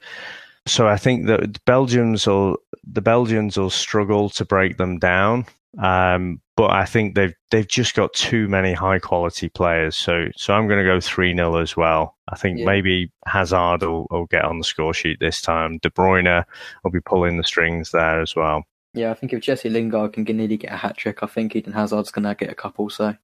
[0.66, 5.46] So I think that Belgians will the Belgians will struggle to break them down.
[5.78, 9.96] Um, but I think they've they've just got too many high quality players.
[9.96, 12.16] So so I'm going to go three 0 as well.
[12.30, 12.66] I think yeah.
[12.66, 15.78] maybe Hazard will, will get on the score sheet this time.
[15.84, 16.46] De Bruyne
[16.84, 18.64] will be pulling the strings there as well.
[18.94, 21.74] Yeah, I think if Jesse Lingard can nearly get a hat trick, I think Eden
[21.74, 22.90] Hazard's going to get a couple.
[22.90, 23.16] So,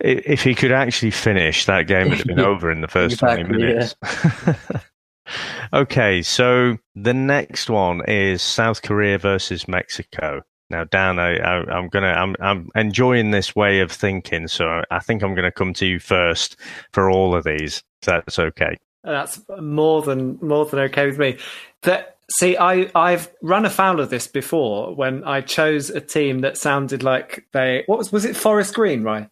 [0.00, 3.44] if he could actually finish, that game would have been over in the first exactly,
[3.44, 3.94] twenty minutes.
[4.02, 4.54] Yeah.
[5.72, 10.42] okay, so the next one is South Korea versus Mexico.
[10.70, 11.34] Now, Dan, I,
[11.76, 15.74] am gonna, I'm, I'm enjoying this way of thinking, so I think I'm gonna come
[15.74, 16.56] to you first
[16.92, 17.82] for all of these.
[18.02, 18.78] that's okay.
[19.02, 21.38] That's more than more than okay with me.
[21.82, 26.56] That See, I I've run afoul of this before when I chose a team that
[26.56, 29.28] sounded like they what was was it Forest Green, right?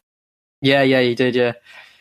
[0.60, 1.52] Yeah, yeah, you did, yeah.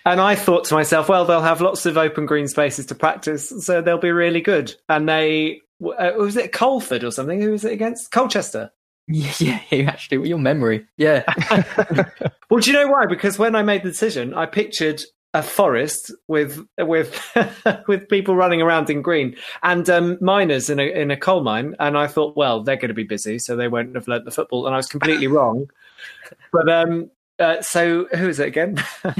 [0.06, 3.54] And I thought to myself, well, they'll have lots of open green spaces to practice,
[3.60, 4.74] so they'll be really good.
[4.90, 7.42] And they uh, was it Colford or something?
[7.42, 8.12] Who was it against?
[8.12, 8.72] Colchester.
[9.08, 10.86] Yeah, yeah, actually, your memory.
[10.98, 11.24] Yeah.
[12.50, 13.06] well, do you know why?
[13.06, 15.02] Because when I made the decision, I pictured
[15.38, 17.20] a forest with with
[17.88, 21.76] with people running around in green and um, miners in a in a coal mine.
[21.80, 24.32] And I thought, well, they're going to be busy, so they won't have learnt the
[24.32, 24.66] football.
[24.66, 25.70] And I was completely wrong.
[26.52, 28.84] But um, uh, so who is it again?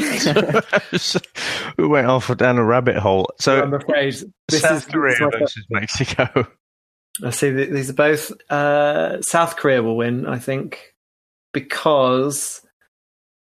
[1.78, 3.30] we went off down a rabbit hole.
[3.40, 4.16] So I'm afraid
[4.48, 6.48] this South is Korea versus Mexico.
[7.24, 10.94] I see these are both uh, South Korea will win, I think,
[11.52, 12.62] because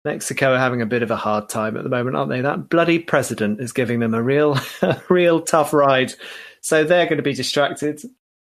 [0.04, 2.42] Mexico are having a bit of a hard time at the moment, aren't they?
[2.42, 6.12] That bloody president is giving them a real, a real tough ride.
[6.60, 8.02] So they're going to be distracted.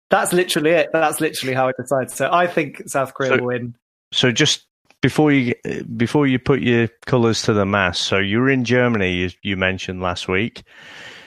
[0.10, 0.90] That's literally it.
[0.94, 2.12] That's literally how I decide.
[2.12, 3.76] So I think South Korea so, will win.
[4.12, 4.66] So just
[5.02, 5.56] before you
[5.96, 9.14] before you put your colours to the mast, so you were in Germany.
[9.14, 10.64] You, you mentioned last week.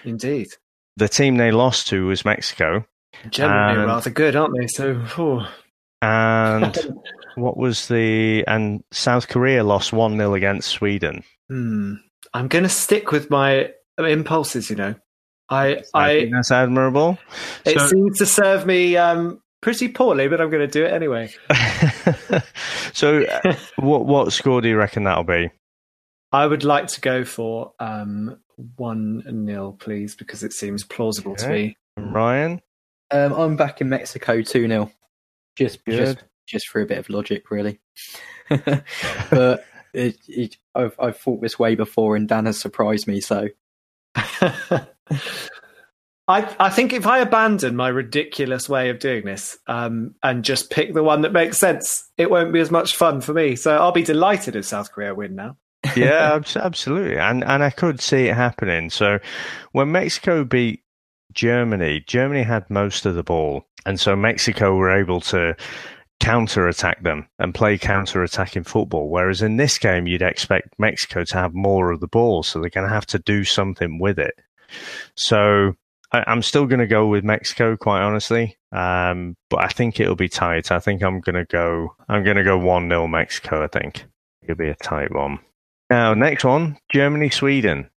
[0.04, 0.48] Indeed.
[0.96, 2.86] The team they lost to was Mexico.
[3.30, 4.66] Germany are rather good, aren't they?
[4.66, 5.02] So.
[5.18, 5.48] Oh.
[6.02, 6.76] And
[7.36, 11.22] what was the and South Korea lost one 0 against Sweden.
[11.48, 11.94] Hmm.
[12.32, 14.70] I'm going to stick with my impulses.
[14.70, 14.94] You know,
[15.48, 17.18] I I, I that's admirable.
[17.64, 20.92] It so, seems to serve me um, pretty poorly, but I'm going to do it
[20.92, 21.32] anyway.
[22.92, 25.50] so, uh, what what score do you reckon that'll be?
[26.32, 28.38] I would like to go for um,
[28.76, 31.44] one 0 please, because it seems plausible okay.
[31.44, 31.76] to me.
[31.96, 32.60] Ryan,
[33.10, 34.90] um, I'm back in Mexico two 0
[35.56, 35.96] Just Good.
[35.96, 37.80] just just for a bit of logic, really.
[38.48, 43.20] but it, it, I've, I've thought this way before, and Dan has surprised me.
[43.20, 43.48] So,
[44.14, 44.86] I
[46.26, 50.94] I think if I abandon my ridiculous way of doing this um, and just pick
[50.94, 53.56] the one that makes sense, it won't be as much fun for me.
[53.56, 55.56] So I'll be delighted if South Korea win now.
[55.96, 58.90] yeah, absolutely, and and I could see it happening.
[58.90, 59.18] So
[59.72, 60.82] when Mexico beat
[61.32, 65.54] Germany, Germany had most of the ball, and so Mexico were able to
[66.20, 69.08] counter attack them and play counter attacking football.
[69.10, 72.70] Whereas in this game, you'd expect Mexico to have more of the ball, so they're
[72.70, 74.34] going to have to do something with it.
[75.16, 75.74] So
[76.12, 78.56] I, am still going to go with Mexico, quite honestly.
[78.72, 80.70] Um, but I think it'll be tight.
[80.70, 81.94] I think I'm going to go.
[82.08, 83.64] I'm going to go one 0 Mexico.
[83.64, 84.06] I think
[84.42, 85.40] it'll be a tight one.
[85.90, 87.90] Now, next one, Germany, Sweden.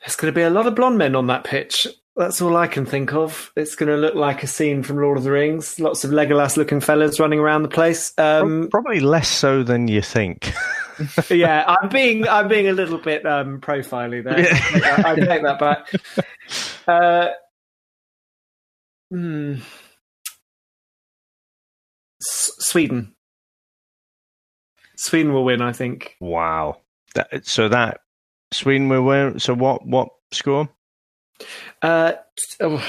[0.00, 1.86] There's going to be a lot of blonde men on that pitch.
[2.14, 3.52] That's all I can think of.
[3.56, 5.80] It's going to look like a scene from Lord of the Rings.
[5.80, 8.12] Lots of Legolas looking fellas running around the place.
[8.18, 10.52] Um, Probably less so than you think.
[11.30, 14.40] yeah, I'm being I'm being a little bit um, profiley there.
[14.40, 15.02] Yeah.
[15.04, 15.90] I, take that back.
[16.84, 17.28] Uh,
[19.08, 19.54] hmm.
[22.20, 23.14] S- Sweden.
[24.96, 26.16] Sweden will win, I think.
[26.18, 26.80] Wow.
[27.14, 28.00] That, so that
[28.52, 29.38] Sweden will win.
[29.38, 29.86] So what?
[29.86, 30.68] What score?
[31.80, 32.12] Uh,
[32.60, 32.84] oh,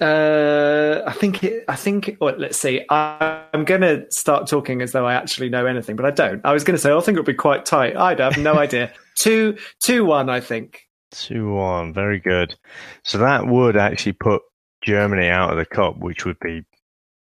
[0.00, 2.16] uh, I think it, I think.
[2.20, 2.84] Well, let's see.
[2.88, 6.44] I, am going to start talking as though I actually know anything, but I don't.
[6.44, 7.96] I was going to say I think it would be quite tight.
[7.96, 8.92] I'd have no idea.
[9.20, 10.28] two, two, one.
[10.28, 10.82] I think.
[11.10, 11.92] Two one.
[11.92, 12.54] Very good.
[13.02, 14.42] So that would actually put
[14.84, 16.64] Germany out of the cup, which would be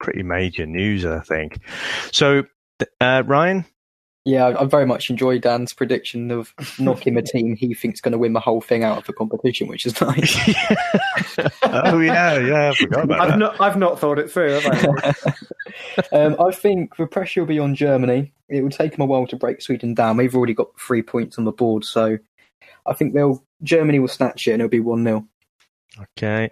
[0.01, 1.59] pretty major news, I think.
[2.13, 2.45] So,
[3.01, 3.65] uh, Ryan,
[4.27, 8.19] yeah, I very much enjoy Dan's prediction of knocking a team he thinks going to
[8.19, 10.37] win the whole thing out of the competition, which is nice.
[11.63, 13.39] oh yeah, yeah, I forgot about I've that.
[13.39, 15.15] Not, I've not thought it through, have
[16.13, 16.13] I?
[16.17, 18.33] um, I think the pressure will be on Germany.
[18.49, 20.17] It will take them a while to break Sweden down.
[20.17, 22.19] They've already got three points on the board, so
[22.85, 25.25] I think they'll Germany will snatch it and it'll be one 0
[26.19, 26.51] Okay,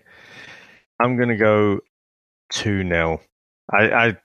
[1.01, 1.81] I'm going to go
[2.51, 3.21] two 0
[3.73, 4.17] I, I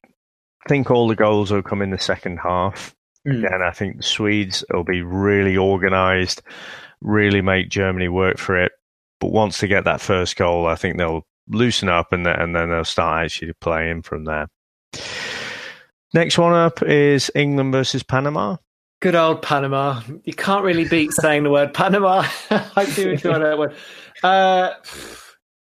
[0.68, 2.96] think all the goals will come in the second half.
[3.28, 3.46] Mm.
[3.46, 6.42] Again, I think the Swedes will be really organised,
[7.02, 8.72] really make Germany work for it.
[9.20, 12.70] But once they get that first goal, I think they'll loosen up and, and then
[12.70, 14.48] they'll start actually playing from there.
[16.14, 18.58] Next one up is England versus Panama.
[19.02, 20.02] Good old Panama.
[20.24, 22.28] You can't really beat saying the word Panama.
[22.50, 23.76] I do enjoy that word.
[24.24, 24.72] Uh,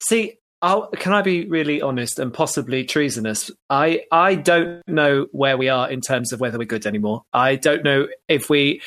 [0.07, 3.51] see, I'll, can I be really honest and possibly treasonous?
[3.69, 7.23] I I don't know where we are in terms of whether we're good anymore.
[7.35, 8.81] I don't know if we.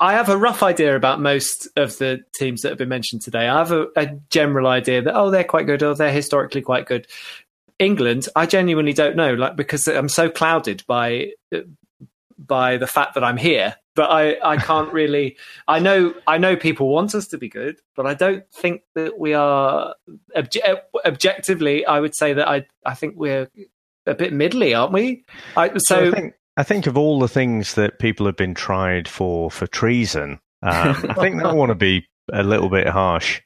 [0.00, 3.48] I have a rough idea about most of the teams that have been mentioned today.
[3.48, 6.86] I have a, a general idea that oh they're quite good or they're historically quite
[6.86, 7.06] good.
[7.78, 11.32] England, I genuinely don't know, like because I'm so clouded by
[12.38, 15.36] by the fact that I'm here but I, I can't really.
[15.66, 19.18] I know I know people want us to be good, but I don't think that
[19.18, 19.96] we are.
[20.36, 23.48] Obje- objectively, I would say that I I think we're
[24.06, 25.24] a bit middly, aren't we?
[25.56, 29.08] I, so, I, think, I think of all the things that people have been tried
[29.08, 30.38] for for treason.
[30.62, 33.42] Um, I think I want to be a little bit harsh,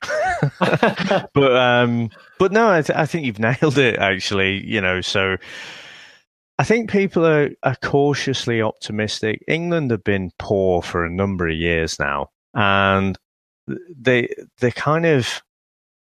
[0.61, 3.99] but um, but no, I, th- I think you've nailed it.
[3.99, 5.39] Actually, you know, so
[6.59, 9.43] I think people are, are cautiously optimistic.
[9.49, 13.19] England have been poor for a number of years now, and
[13.67, 14.29] they
[14.61, 15.43] they're kind of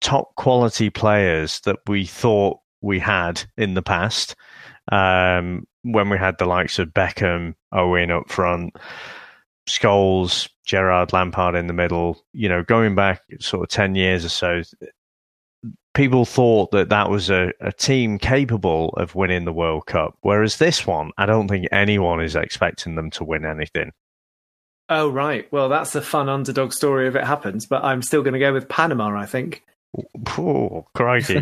[0.02, 4.36] top quality players that we thought we had in the past.
[4.92, 8.76] Um, when we had the likes of Beckham, Owen up front,
[9.68, 12.22] Scholes, Gerrard, Lampard in the middle.
[12.34, 14.62] You know, going back sort of ten years or so,
[15.94, 20.18] people thought that that was a, a team capable of winning the World Cup.
[20.22, 23.92] Whereas this one, I don't think anyone is expecting them to win anything.
[24.90, 25.52] Oh, right.
[25.52, 28.54] Well, that's a fun underdog story if it happens, but I'm still going to go
[28.54, 29.64] with Panama, I think.
[30.38, 31.42] Oh, crikey.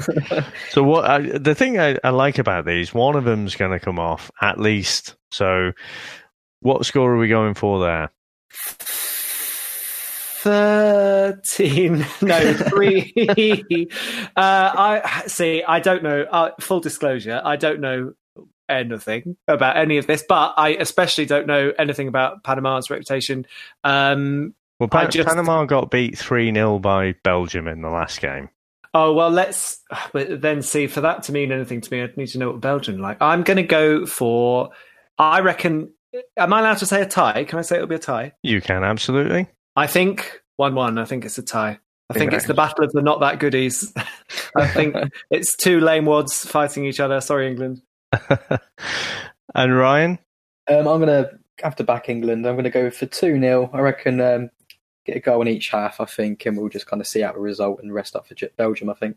[0.70, 3.80] so, what I, the thing I, I like about these, one of them's going to
[3.80, 5.16] come off at least.
[5.32, 5.72] So,
[6.60, 8.12] what score are we going for there?
[10.42, 13.14] 13 no 3
[14.36, 18.14] uh, i see i don't know uh, full disclosure i don't know
[18.68, 23.46] anything about any of this but i especially don't know anything about panama's reputation.
[23.84, 28.50] Um, well just, panama got beat 3-0 by belgium in the last game.
[28.96, 29.82] Oh well let's
[30.12, 32.62] but then see for that to mean anything to me i'd need to know what
[32.62, 33.18] belgium like.
[33.22, 34.72] I'm going to go for
[35.20, 35.94] i reckon
[36.36, 37.44] am i allowed to say a tie?
[37.44, 38.32] Can i say it'll be a tie?
[38.42, 40.98] You can absolutely I think one-one.
[40.98, 41.80] I think it's a tie.
[42.10, 43.94] I think it's the battle of the not that goodies.
[44.58, 44.96] I think
[45.30, 47.22] it's two lame wads fighting each other.
[47.22, 47.82] Sorry, England.
[49.56, 50.20] and Ryan,
[50.68, 51.30] um, I'm gonna
[51.64, 52.46] have to back England.
[52.46, 54.50] I'm gonna go for two 0 I reckon um,
[55.06, 56.02] get a goal in each half.
[56.02, 58.36] I think, and we'll just kind of see out the result and rest up for
[58.58, 58.90] Belgium.
[58.90, 59.16] I think.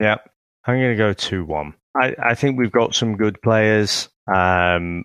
[0.00, 0.16] Yeah,
[0.64, 1.74] I'm gonna go two one.
[1.94, 4.08] I, I think we've got some good players.
[4.32, 5.04] Um,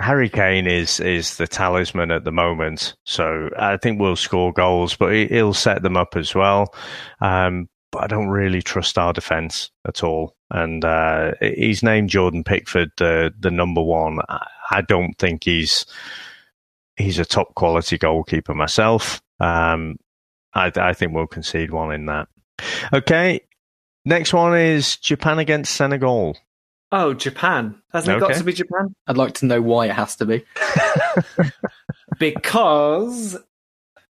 [0.00, 4.96] Harry Kane is is the talisman at the moment, so I think we'll score goals,
[4.96, 6.74] but he'll set them up as well.
[7.20, 10.36] Um, but I don't really trust our defence at all.
[10.50, 14.18] And uh, he's named Jordan Pickford the the number one.
[14.70, 15.84] I don't think he's
[16.96, 19.20] he's a top quality goalkeeper myself.
[19.38, 19.96] Um,
[20.54, 22.28] I, I think we'll concede one in that.
[22.92, 23.40] Okay,
[24.04, 26.36] next one is Japan against Senegal.
[26.92, 27.80] Oh, Japan.
[27.92, 28.94] Hasn't it got to be Japan?
[29.06, 30.44] I'd like to know why it has to be.
[32.18, 33.38] because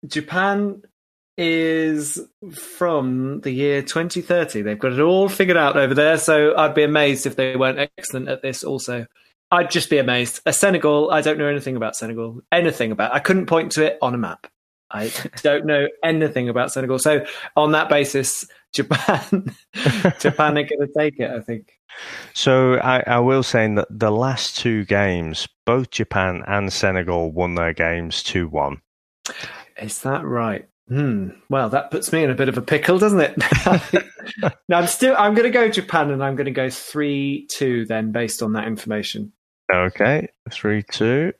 [0.07, 0.83] Japan
[1.37, 2.20] is
[2.53, 4.62] from the year 2030.
[4.62, 6.18] They've got it all figured out over there.
[6.18, 9.07] So I'd be amazed if they weren't excellent at this also.
[9.51, 10.41] I'd just be amazed.
[10.47, 12.41] A Senegal, I don't know anything about Senegal.
[12.51, 14.47] Anything about I couldn't point to it on a map.
[14.91, 15.12] I
[15.43, 16.99] don't know anything about Senegal.
[16.99, 17.25] So
[17.57, 19.55] on that basis, Japan
[20.20, 21.74] Japan are going to take it, I think.
[22.32, 27.55] So I, I will say that the last two games, both Japan and Senegal won
[27.55, 28.80] their games 2 1.
[29.80, 30.68] Is that right?
[30.89, 31.30] Hmm.
[31.49, 33.37] Well, that puts me in a bit of a pickle, doesn't it?
[34.68, 35.14] now I'm still.
[35.16, 37.87] I'm going to go Japan, and I'm going to go three two.
[37.87, 39.32] Then, based on that information.
[39.72, 41.32] Okay, three two.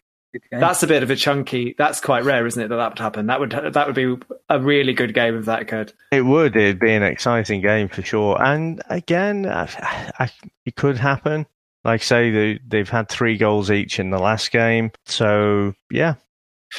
[0.51, 1.75] That's a bit of a chunky.
[1.77, 2.69] That's quite rare, isn't it?
[2.69, 3.27] That that would happen.
[3.27, 4.17] That would that would be
[4.49, 5.93] a really good game if that occurred.
[6.13, 6.57] It would.
[6.57, 8.43] It'd be an exciting game for sure.
[8.43, 10.31] And again, I, I,
[10.65, 11.47] it could happen.
[11.85, 14.91] Like say, they, they've had three goals each in the last game.
[15.07, 16.15] So yeah,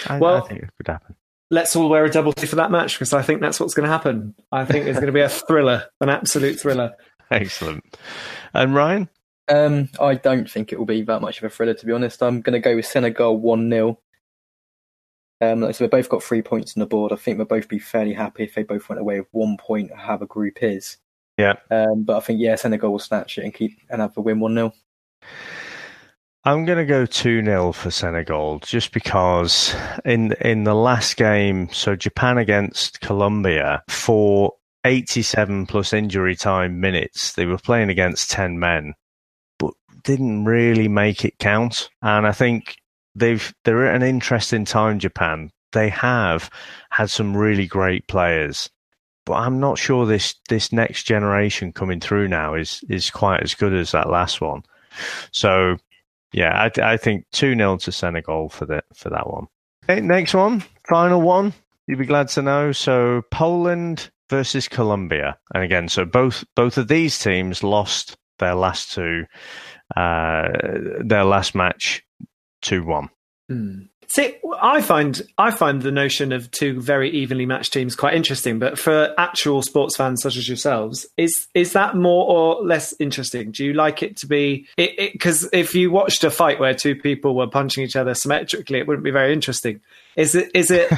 [0.08, 1.16] I, well, I think it could happen
[1.52, 3.86] let's all wear a double T for that match because I think that's what's going
[3.86, 4.36] to happen.
[4.52, 6.94] I think it's going to be a thriller, an absolute thriller.
[7.32, 7.84] Excellent.
[8.54, 9.10] And Ryan?
[9.48, 12.24] Um, I don't think it will be that much of a thriller, to be honest.
[12.24, 14.00] I'm going to go with Senegal 1 0.
[15.42, 17.12] Um, so we've both got three points on the board.
[17.12, 19.92] I think we'll both be fairly happy if they both went away with one point,
[19.94, 20.98] how the group is.
[21.38, 21.56] Yeah.
[21.70, 24.40] Um, but I think, yeah, Senegal will snatch it and keep and have the win
[24.40, 24.74] 1 0.
[26.48, 29.76] I'm going to go 2 0 for Senegal just because
[30.06, 34.54] in in the last game, so Japan against Colombia, for
[34.86, 38.94] 87 plus injury time minutes, they were playing against 10 men,
[40.06, 41.90] didn't really make it count.
[42.02, 42.78] And I think
[43.14, 45.52] they've they're at an interesting time, Japan.
[45.74, 46.50] They have
[46.92, 48.70] had some really great players.
[49.26, 53.56] But I'm not sure this, this next generation coming through now is, is quite as
[53.56, 54.62] good as that last one.
[55.32, 55.78] So
[56.32, 59.48] yeah, I, I think 2 0 to Senegal for, the, for that one.
[59.84, 61.54] Okay, next one, final one.
[61.88, 62.72] You'd be glad to know.
[62.72, 65.38] So Poland versus Colombia.
[65.54, 69.26] And again, so both both of these teams lost their last two,
[69.96, 70.50] uh,
[71.04, 72.04] their last match
[72.62, 73.10] 2 1.
[73.52, 73.88] Mm.
[74.08, 78.60] See, I find I find the notion of two very evenly matched teams quite interesting.
[78.60, 83.52] But for actual sports fans such as yourselves, is is that more or less interesting?
[83.52, 84.68] Do you like it to be?
[84.78, 88.88] Because if you watched a fight where two people were punching each other symmetrically, it
[88.88, 89.82] wouldn't be very interesting.
[90.16, 90.52] Is it?
[90.54, 90.92] Is it?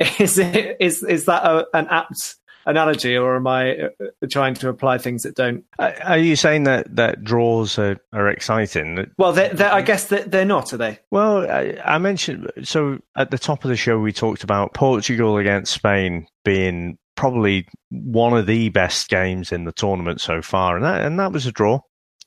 [0.18, 0.76] is it?
[0.80, 2.36] Is is that a, an apt
[2.66, 3.88] analogy, or am I uh,
[4.30, 5.64] trying to apply things that don't?
[5.78, 9.10] Are you saying that, that draws are, are exciting?
[9.18, 10.98] Well, they're, they're, I guess they're, they're not, are they?
[11.10, 15.36] Well, I, I, mentioned so at the top of the show we talked about Portugal
[15.36, 20.84] against Spain being probably one of the best games in the tournament so far, and
[20.84, 21.80] that and that was a draw.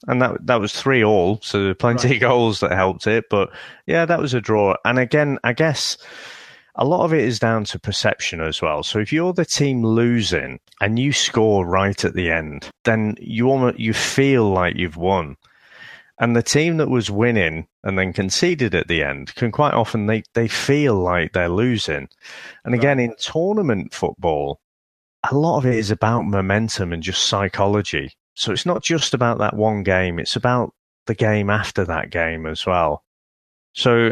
[0.05, 2.15] And that that was three all, so plenty right.
[2.15, 3.25] of goals that helped it.
[3.29, 3.51] But
[3.87, 4.75] yeah, that was a draw.
[4.83, 5.97] And again, I guess
[6.75, 8.81] a lot of it is down to perception as well.
[8.83, 13.49] So if you're the team losing and you score right at the end, then you
[13.49, 15.37] almost, you feel like you've won.
[16.19, 20.05] And the team that was winning and then conceded at the end can quite often
[20.05, 22.07] they, they feel like they're losing.
[22.65, 24.59] And again, in tournament football,
[25.29, 28.13] a lot of it is about momentum and just psychology.
[28.35, 30.73] So it's not just about that one game, it's about
[31.05, 33.03] the game after that game as well.
[33.73, 34.11] So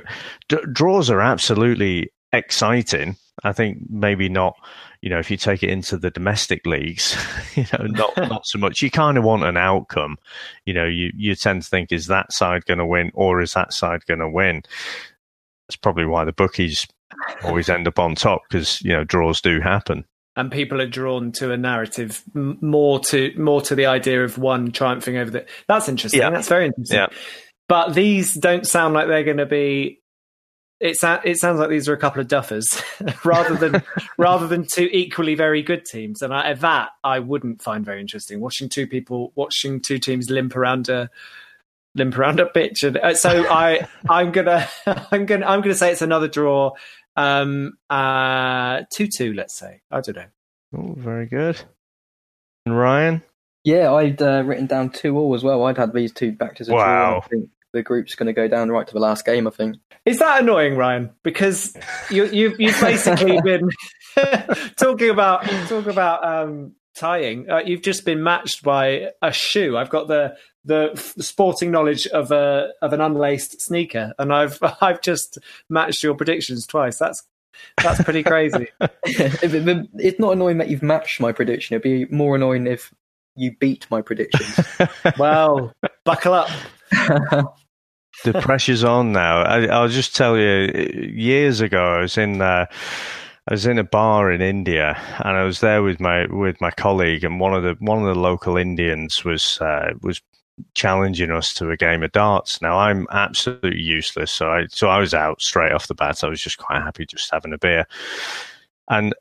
[0.49, 3.17] d- draws are absolutely exciting.
[3.43, 4.55] I think maybe not,
[5.01, 7.17] you know, if you take it into the domestic leagues,
[7.55, 8.81] you know, not not so much.
[8.81, 10.17] You kind of want an outcome.
[10.65, 13.53] You know, you you tend to think is that side going to win or is
[13.53, 14.63] that side going to win?
[15.67, 16.87] That's probably why the bookies
[17.43, 20.05] always end up on top because you know draws do happen.
[20.37, 24.71] And people are drawn to a narrative more to more to the idea of one
[24.71, 25.45] triumphing over the.
[25.67, 26.21] That's interesting.
[26.21, 26.29] Yeah.
[26.29, 26.97] That's very interesting.
[26.97, 27.07] Yeah.
[27.67, 30.00] But these don't sound like they're going to be
[30.81, 32.81] it, it sounds like these are a couple of duffers
[33.25, 33.83] rather than
[34.17, 38.39] rather than two equally very good teams, and I, that I wouldn't find very interesting.
[38.39, 41.09] Watching two people, watching two teams limp around a
[41.93, 45.91] limp around a pitch, and uh, so I I'm gonna I'm gonna I'm gonna say
[45.91, 46.71] it's another draw,
[47.15, 49.33] um, uh, two two.
[49.33, 50.25] Let's say I don't know.
[50.75, 51.61] Oh, very good.
[52.65, 53.23] And Ryan.
[53.63, 55.63] Yeah, I'd uh, written down two all as well.
[55.65, 57.23] I'd had these two back to a wow.
[57.29, 57.41] draw.
[57.73, 59.48] The group's going to go down right to the last game.
[59.48, 59.77] I think.
[60.06, 61.11] Is that annoying, Ryan?
[61.23, 61.76] Because
[62.10, 63.69] you, you, you've basically been
[64.77, 67.49] talking about talk about um, tying.
[67.49, 69.77] Uh, you've just been matched by a shoe.
[69.77, 75.02] I've got the the sporting knowledge of a of an unlaced sneaker, and I've I've
[75.02, 75.38] just
[75.69, 76.98] matched your predictions twice.
[76.98, 77.23] That's
[77.81, 78.68] that's pretty crazy.
[79.06, 81.76] it's not annoying that you've matched my prediction.
[81.76, 82.93] It'd be more annoying if
[83.35, 84.60] you beat my predictions.
[85.18, 85.73] well,
[86.06, 86.49] buckle up.
[88.23, 89.41] The pressure's on now.
[89.41, 92.41] I, will just tell you, years ago, I was in.
[92.41, 92.65] Uh,
[93.48, 96.69] I was in a bar in India, and I was there with my with my
[96.69, 100.22] colleague, and one of the one of the local Indians was uh, was
[100.76, 102.61] challenging us to a game of darts.
[102.61, 106.23] Now I'm absolutely useless, so I so I was out straight off the bat.
[106.23, 107.88] I was just quite happy just having a beer,
[108.89, 109.14] and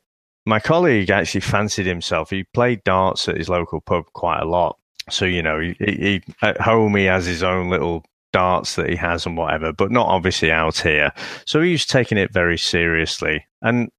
[0.45, 2.29] my colleague actually fancied himself.
[2.29, 4.77] He played darts at his local pub quite a lot.
[5.09, 8.95] So you know, he, he at home he has his own little darts that he
[8.95, 11.11] has and whatever, but not obviously out here.
[11.45, 13.45] So he's taking it very seriously.
[13.61, 13.89] And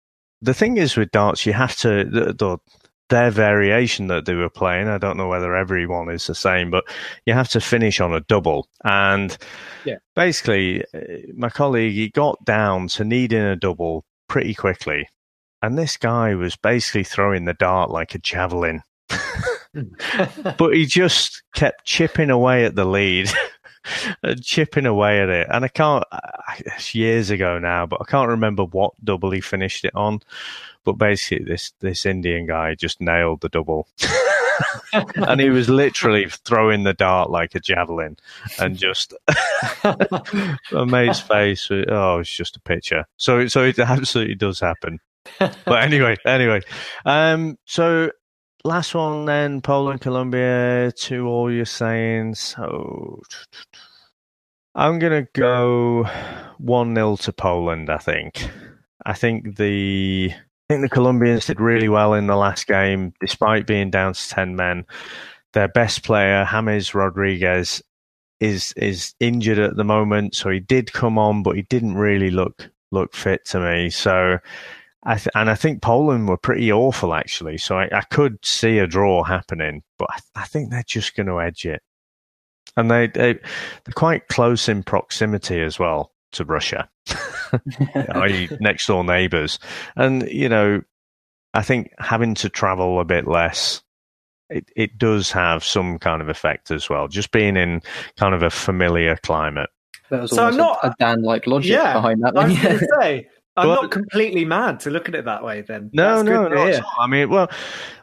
[0.41, 2.59] the thing is with darts, you have to the, the,
[3.13, 4.89] their variation that they were playing.
[4.89, 6.85] I don't know whether everyone is the same, but
[7.27, 8.69] you have to finish on a double.
[8.85, 9.37] And
[9.85, 9.99] yeah.
[10.17, 10.99] basically, uh,
[11.35, 15.09] my colleague he got down to needing a double pretty quickly,
[15.61, 18.83] and this guy was basically throwing the dart like a javelin.
[20.59, 23.31] but he just kept chipping away at the lead.
[24.43, 25.47] chipping away at it.
[25.51, 26.05] And I can't,
[26.59, 30.21] it's years ago now, but I can't remember what double he finished it on.
[30.85, 33.87] But basically, this, this Indian guy just nailed the double.
[34.93, 38.17] and he was literally throwing the dart like a javelin
[38.59, 39.15] and just
[39.85, 41.69] a mate's face.
[41.71, 43.07] Oh, it's just a picture.
[43.17, 44.99] So, so it absolutely does happen.
[45.39, 46.63] But anyway, anyway,
[47.05, 48.11] um, so
[48.65, 50.93] last one then Poland, Colombia.
[50.93, 53.21] To all you're saying, so
[54.75, 56.05] I'm gonna go
[56.59, 57.91] one 0 to Poland.
[57.91, 58.51] I think.
[59.05, 63.67] I think the I think the Colombians did really well in the last game, despite
[63.67, 64.87] being down to ten men.
[65.53, 67.83] Their best player, James Rodriguez,
[68.41, 72.31] is is injured at the moment, so he did come on, but he didn't really
[72.31, 73.91] look look fit to me.
[73.91, 74.39] So
[75.05, 78.79] I th- and I think Poland were pretty awful actually, so I, I could see
[78.79, 81.83] a draw happening, but I, I think they're just going to edge it,
[82.77, 86.89] and they, they they're quite close in proximity as well to Russia,
[88.15, 89.59] i.e., next door neighbours,
[89.97, 90.83] and you know,
[91.53, 93.83] I think having to travel a bit less.
[94.51, 97.81] It, it does have some kind of effect as well, just being in
[98.19, 99.71] kind of a familiar climate.
[100.27, 102.37] so I'm not a Dan like logic yeah, behind that.
[102.37, 105.45] I was going to say I'm well, not completely mad to look at it that
[105.45, 105.61] way.
[105.61, 106.81] Then no, that's no, no.
[106.99, 107.51] I mean, well,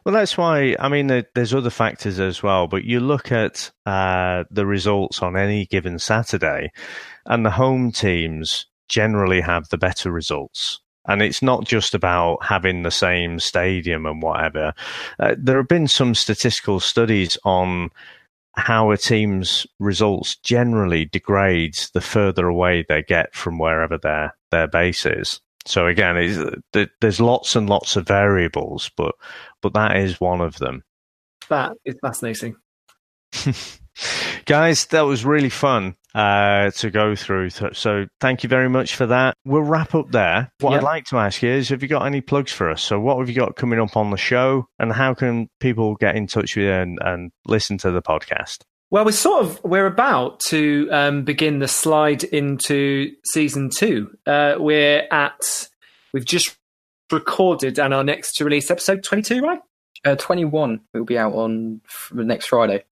[0.05, 0.75] well, that's why.
[0.79, 2.67] I mean, there's other factors as well.
[2.67, 6.71] But you look at uh, the results on any given Saturday,
[7.25, 10.81] and the home teams generally have the better results.
[11.07, 14.73] And it's not just about having the same stadium and whatever.
[15.19, 17.89] Uh, there have been some statistical studies on
[18.59, 24.67] how a team's results generally degrades the further away they get from wherever their their
[24.67, 25.41] base is.
[25.65, 26.61] So again,
[27.01, 29.15] there's lots and lots of variables, but
[29.61, 30.83] but that is one of them.
[31.49, 32.55] That is fascinating.
[34.49, 37.51] Guys, that was really fun uh, to go through.
[37.51, 39.35] So thank you very much for that.
[39.45, 40.51] We'll wrap up there.
[40.59, 40.81] What yep.
[40.81, 42.81] I'd like to ask you is have you got any plugs for us?
[42.81, 46.15] So what have you got coming up on the show and how can people get
[46.15, 48.63] in touch with you and, and listen to the podcast?
[48.89, 54.17] Well, we're sort of we're about to um, begin the slide into season two.
[54.25, 55.69] Uh, we're at
[56.11, 56.57] we've just
[57.11, 59.59] recorded and our next to release episode twenty two, right?
[60.03, 62.83] Uh, twenty one will be out on f- next Friday.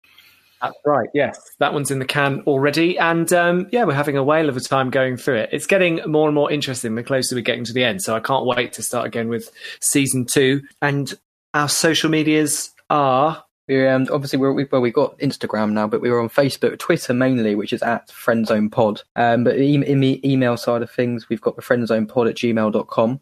[0.60, 1.08] That's right.
[1.14, 4.56] Yes, that one's in the can already, and um, yeah, we're having a whale of
[4.56, 5.50] a time going through it.
[5.52, 8.02] It's getting more and more interesting the closer we're getting to the end.
[8.02, 10.62] So I can't wait to start again with season two.
[10.82, 11.12] And
[11.54, 16.00] our social medias are we um, obviously we're, we, well we got Instagram now, but
[16.00, 19.02] we were on Facebook, Twitter mainly, which is at Friendzone Pod.
[19.14, 23.20] Um, but in, in the email side of things, we've got the friendzonepod at gmail.com,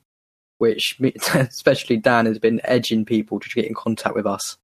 [0.59, 0.99] which
[1.35, 4.57] especially Dan has been edging people to get in contact with us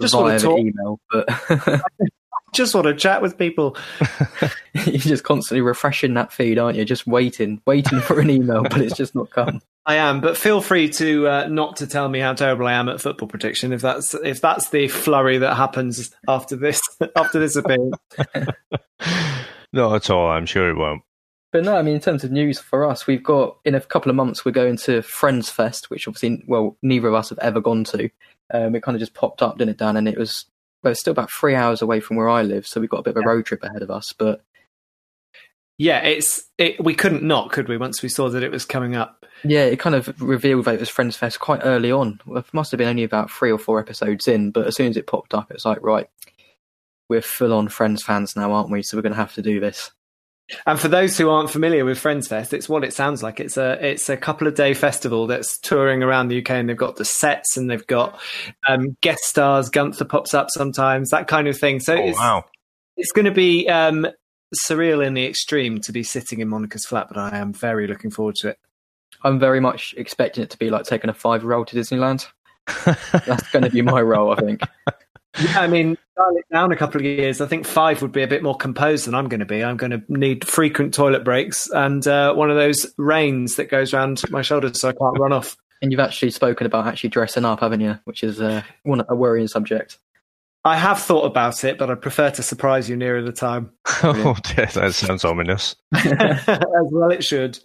[0.00, 1.00] just via the email.
[1.10, 1.28] But
[2.54, 3.76] just want to chat with people.
[4.74, 6.84] You're just constantly refreshing that feed, aren't you?
[6.84, 9.60] Just waiting, waiting for an email, but it's just not come.
[9.86, 12.88] I am, but feel free to uh, not to tell me how terrible I am
[12.88, 16.80] at football prediction if that's if that's the flurry that happens after this
[17.16, 17.94] after this appearance.
[19.74, 20.30] not at all.
[20.30, 21.02] I'm sure it won't.
[21.52, 24.10] But no, I mean, in terms of news for us, we've got in a couple
[24.10, 27.60] of months we're going to Friends Fest, which obviously, well, neither of us have ever
[27.60, 28.10] gone to.
[28.52, 29.96] Um, it kind of just popped up, didn't it, Dan?
[29.96, 30.46] And it was
[30.82, 33.02] well, it's still about three hours away from where I live, so we've got a
[33.02, 34.12] bit of a road trip ahead of us.
[34.12, 34.42] But
[35.78, 37.78] Yeah, it's it, we couldn't not, could we?
[37.78, 39.24] Once we saw that it was coming up.
[39.42, 42.20] Yeah, it kind of revealed that it was Friends Fest quite early on.
[42.28, 44.96] It must have been only about three or four episodes in, but as soon as
[44.96, 46.08] it popped up, it's like, right,
[47.08, 48.82] we're full on Friends fans now, aren't we?
[48.82, 49.90] So we're going to have to do this.
[50.66, 53.40] And for those who aren't familiar with Friends Fest, it's what it sounds like.
[53.40, 56.76] It's a it's a couple of day festival that's touring around the UK, and they've
[56.76, 58.20] got the sets and they've got
[58.68, 59.70] um, guest stars.
[59.70, 61.80] Gunther pops up sometimes, that kind of thing.
[61.80, 62.44] So Oh, it's wow.
[62.96, 64.06] it's going to be um,
[64.68, 68.10] surreal in the extreme to be sitting in Monica's flat, but I am very looking
[68.10, 68.58] forward to it.
[69.22, 72.26] I'm very much expecting it to be like taking a five year old to Disneyland.
[72.84, 74.60] That's going to be my role, I think.
[75.40, 77.40] Yeah, I mean, dial it down a couple of years.
[77.40, 79.64] I think five would be a bit more composed than I'm going to be.
[79.64, 83.92] I'm going to need frequent toilet breaks and uh, one of those reins that goes
[83.92, 85.56] around my shoulders so I can't run off.
[85.82, 87.98] And you've actually spoken about actually dressing up, haven't you?
[88.04, 89.98] Which is uh, one a worrying subject.
[90.64, 93.70] I have thought about it, but I prefer to surprise you nearer the time.
[94.02, 95.76] oh dear, that sounds ominous.
[95.94, 96.46] As
[96.90, 97.58] well, it should.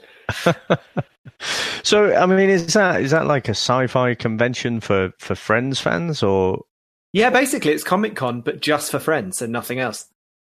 [1.83, 6.21] So, I mean, is that is that like a sci-fi convention for for Friends fans,
[6.21, 6.63] or
[7.13, 10.07] Yeah, basically, it's Comic Con, but just for friends and nothing else.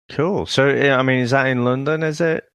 [0.09, 0.45] cool?
[0.45, 2.03] So, I mean, is that in London?
[2.03, 2.45] Is it?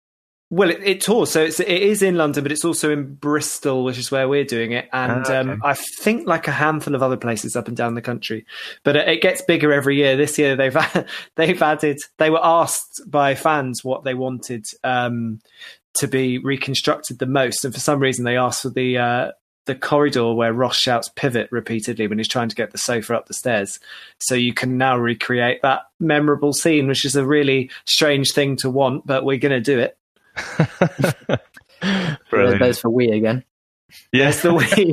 [0.53, 3.85] Well, it, it tours, so it's, it is in London, but it's also in Bristol,
[3.85, 5.37] which is where we're doing it, and Ah, okay.
[5.37, 8.45] um, I think like a handful of other places up and down the country.
[8.83, 10.17] But it, it gets bigger every year.
[10.17, 10.77] This year they've
[11.37, 11.99] they've added.
[12.19, 15.41] They were asked by fans what they wanted um,
[15.99, 19.31] to be reconstructed the most, and for some reason they asked for the uh,
[19.71, 23.27] the corridor where Ross shouts "pivot" repeatedly when he's trying to get the sofa up
[23.27, 23.79] the stairs.
[24.19, 28.69] So you can now recreate that memorable scene, which is a really strange thing to
[28.69, 29.97] want, but we're going to do it.
[32.31, 32.59] Brilliant.
[32.59, 33.45] There's for we again.
[34.13, 34.93] Yes, the way.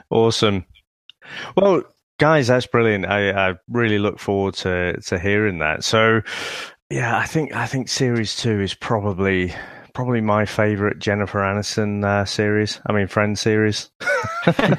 [0.10, 0.64] awesome.
[1.56, 1.82] Well,
[2.18, 3.06] guys, that's brilliant.
[3.06, 5.82] I, I really look forward to to hearing that.
[5.82, 6.20] So,
[6.88, 9.52] yeah, I think I think series two is probably
[10.00, 12.80] probably my favorite Jennifer Aniston uh, series.
[12.86, 13.90] I mean, Friends series.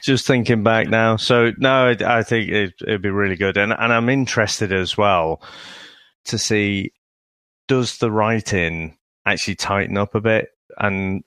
[0.00, 3.72] Just thinking back now, so no, I, I think it, it'd be really good, and
[3.72, 5.42] and I'm interested as well
[6.26, 6.92] to see
[7.66, 8.96] does the writing
[9.26, 11.24] actually tighten up a bit, and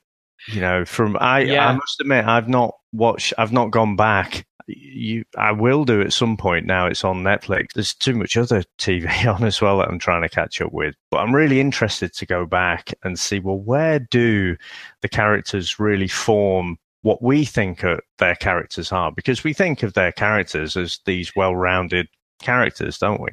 [0.48, 1.68] you know, from I Yeah.
[1.68, 4.46] I must admit I've not watched, I've not gone back.
[4.68, 6.86] You, I will do at some point now.
[6.86, 7.68] It's on Netflix.
[7.74, 10.94] There's too much other TV on as well that I'm trying to catch up with.
[11.10, 13.38] But I'm really interested to go back and see.
[13.38, 14.56] Well, where do
[15.02, 17.84] the characters really form what we think
[18.18, 19.12] their characters are?
[19.12, 22.08] Because we think of their characters as these well-rounded
[22.42, 23.28] characters, don't we?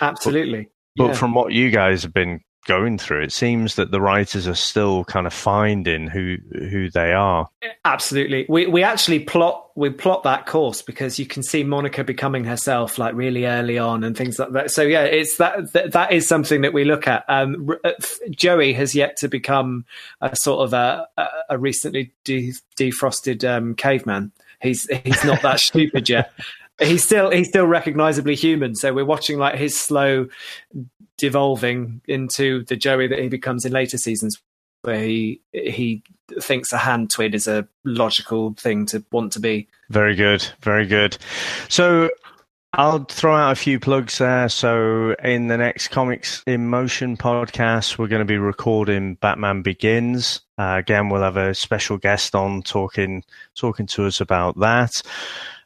[0.00, 0.68] Absolutely.
[0.96, 1.12] But Yeah.
[1.14, 5.04] from what you guys have been going through, it seems that the writers are still
[5.04, 7.48] kind of finding who who they are.
[7.84, 8.46] Absolutely.
[8.48, 12.98] We we actually plot we plot that course because you can see Monica becoming herself
[12.98, 14.70] like really early on and things like that.
[14.70, 17.24] So yeah, it's that that, that is something that we look at.
[17.28, 17.92] Um, uh,
[18.30, 19.84] Joey has yet to become
[20.20, 24.32] a sort of a a, a recently de- defrosted um, caveman.
[24.60, 26.32] He's he's not that stupid yet.
[26.80, 28.74] He's still he's still recognizably human.
[28.74, 30.28] So we're watching like his slow
[31.18, 34.40] devolving into the Joey that he becomes in later seasons
[34.82, 36.02] where he he
[36.40, 39.68] thinks a hand twin is a logical thing to want to be.
[39.90, 41.16] Very good, very good.
[41.68, 42.10] So
[42.74, 44.48] I'll throw out a few plugs there.
[44.48, 50.40] So in the next Comics in Motion podcast, we're going to be recording Batman Begins.
[50.58, 53.24] Uh, again, we'll have a special guest on talking
[53.54, 55.02] talking to us about that.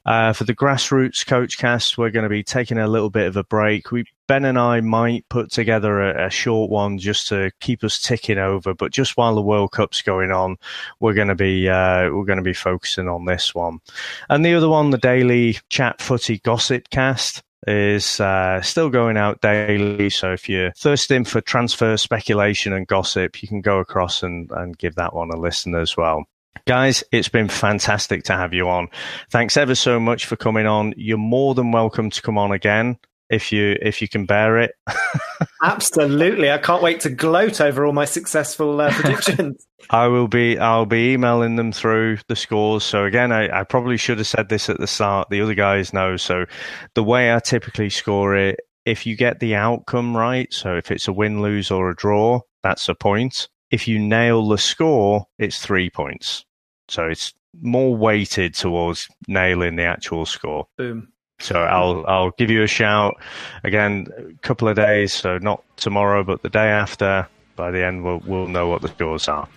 [0.07, 3.37] Uh, for the grassroots coach cast, we're going to be taking a little bit of
[3.37, 3.91] a break.
[3.91, 8.01] We Ben and I might put together a, a short one just to keep us
[8.01, 10.57] ticking over, but just while the World Cup's going on,
[11.01, 13.81] we're going to be uh, we're going to be focusing on this one.
[14.29, 19.41] And the other one, the daily chat footy gossip cast, is uh, still going out
[19.41, 20.11] daily.
[20.11, 24.79] So if you're thirsting for transfer speculation and gossip, you can go across and, and
[24.79, 26.27] give that one a listen as well.
[26.65, 28.89] Guys, it's been fantastic to have you on.
[29.31, 30.95] Thanks ever so much for coming on.
[30.97, 34.73] You're more than welcome to come on again if you if you can bear it.
[35.63, 39.67] Absolutely, I can't wait to gloat over all my successful uh, predictions.
[39.91, 42.85] I will be I'll be emailing them through the scores.
[42.85, 45.29] So again, I, I probably should have said this at the start.
[45.31, 46.17] The other guys know.
[46.17, 46.47] So
[46.95, 51.09] the way I typically score it, if you get the outcome right, so if it's
[51.09, 53.49] a win, lose, or a draw, that's a point.
[53.71, 56.46] If you nail the score, it's three points.
[56.89, 60.67] So it's more weighted towards nailing the actual score.
[60.77, 61.09] Boom.
[61.39, 63.17] So I'll I'll give you a shout
[63.63, 67.29] again a couple of days, so not tomorrow but the day after.
[67.57, 69.49] By the end we'll we'll know what the scores are.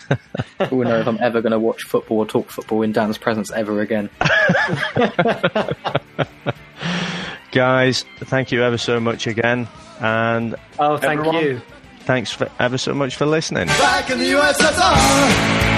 [0.70, 3.80] we'll know if I'm ever gonna watch football or talk football in Dan's presence ever
[3.80, 4.10] again.
[7.52, 9.66] Guys, thank you ever so much again.
[10.00, 11.62] And Oh thank everyone, you.
[12.00, 13.68] Thanks for, ever so much for listening.
[13.68, 15.73] Back in the USSR.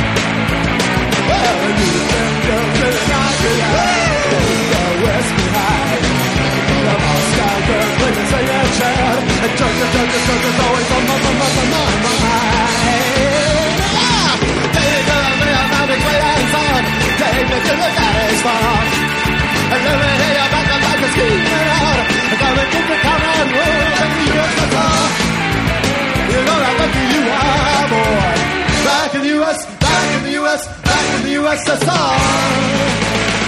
[26.28, 28.25] You're gonna to you are, boy.
[29.40, 33.45] US, back in the US, back in the USSR.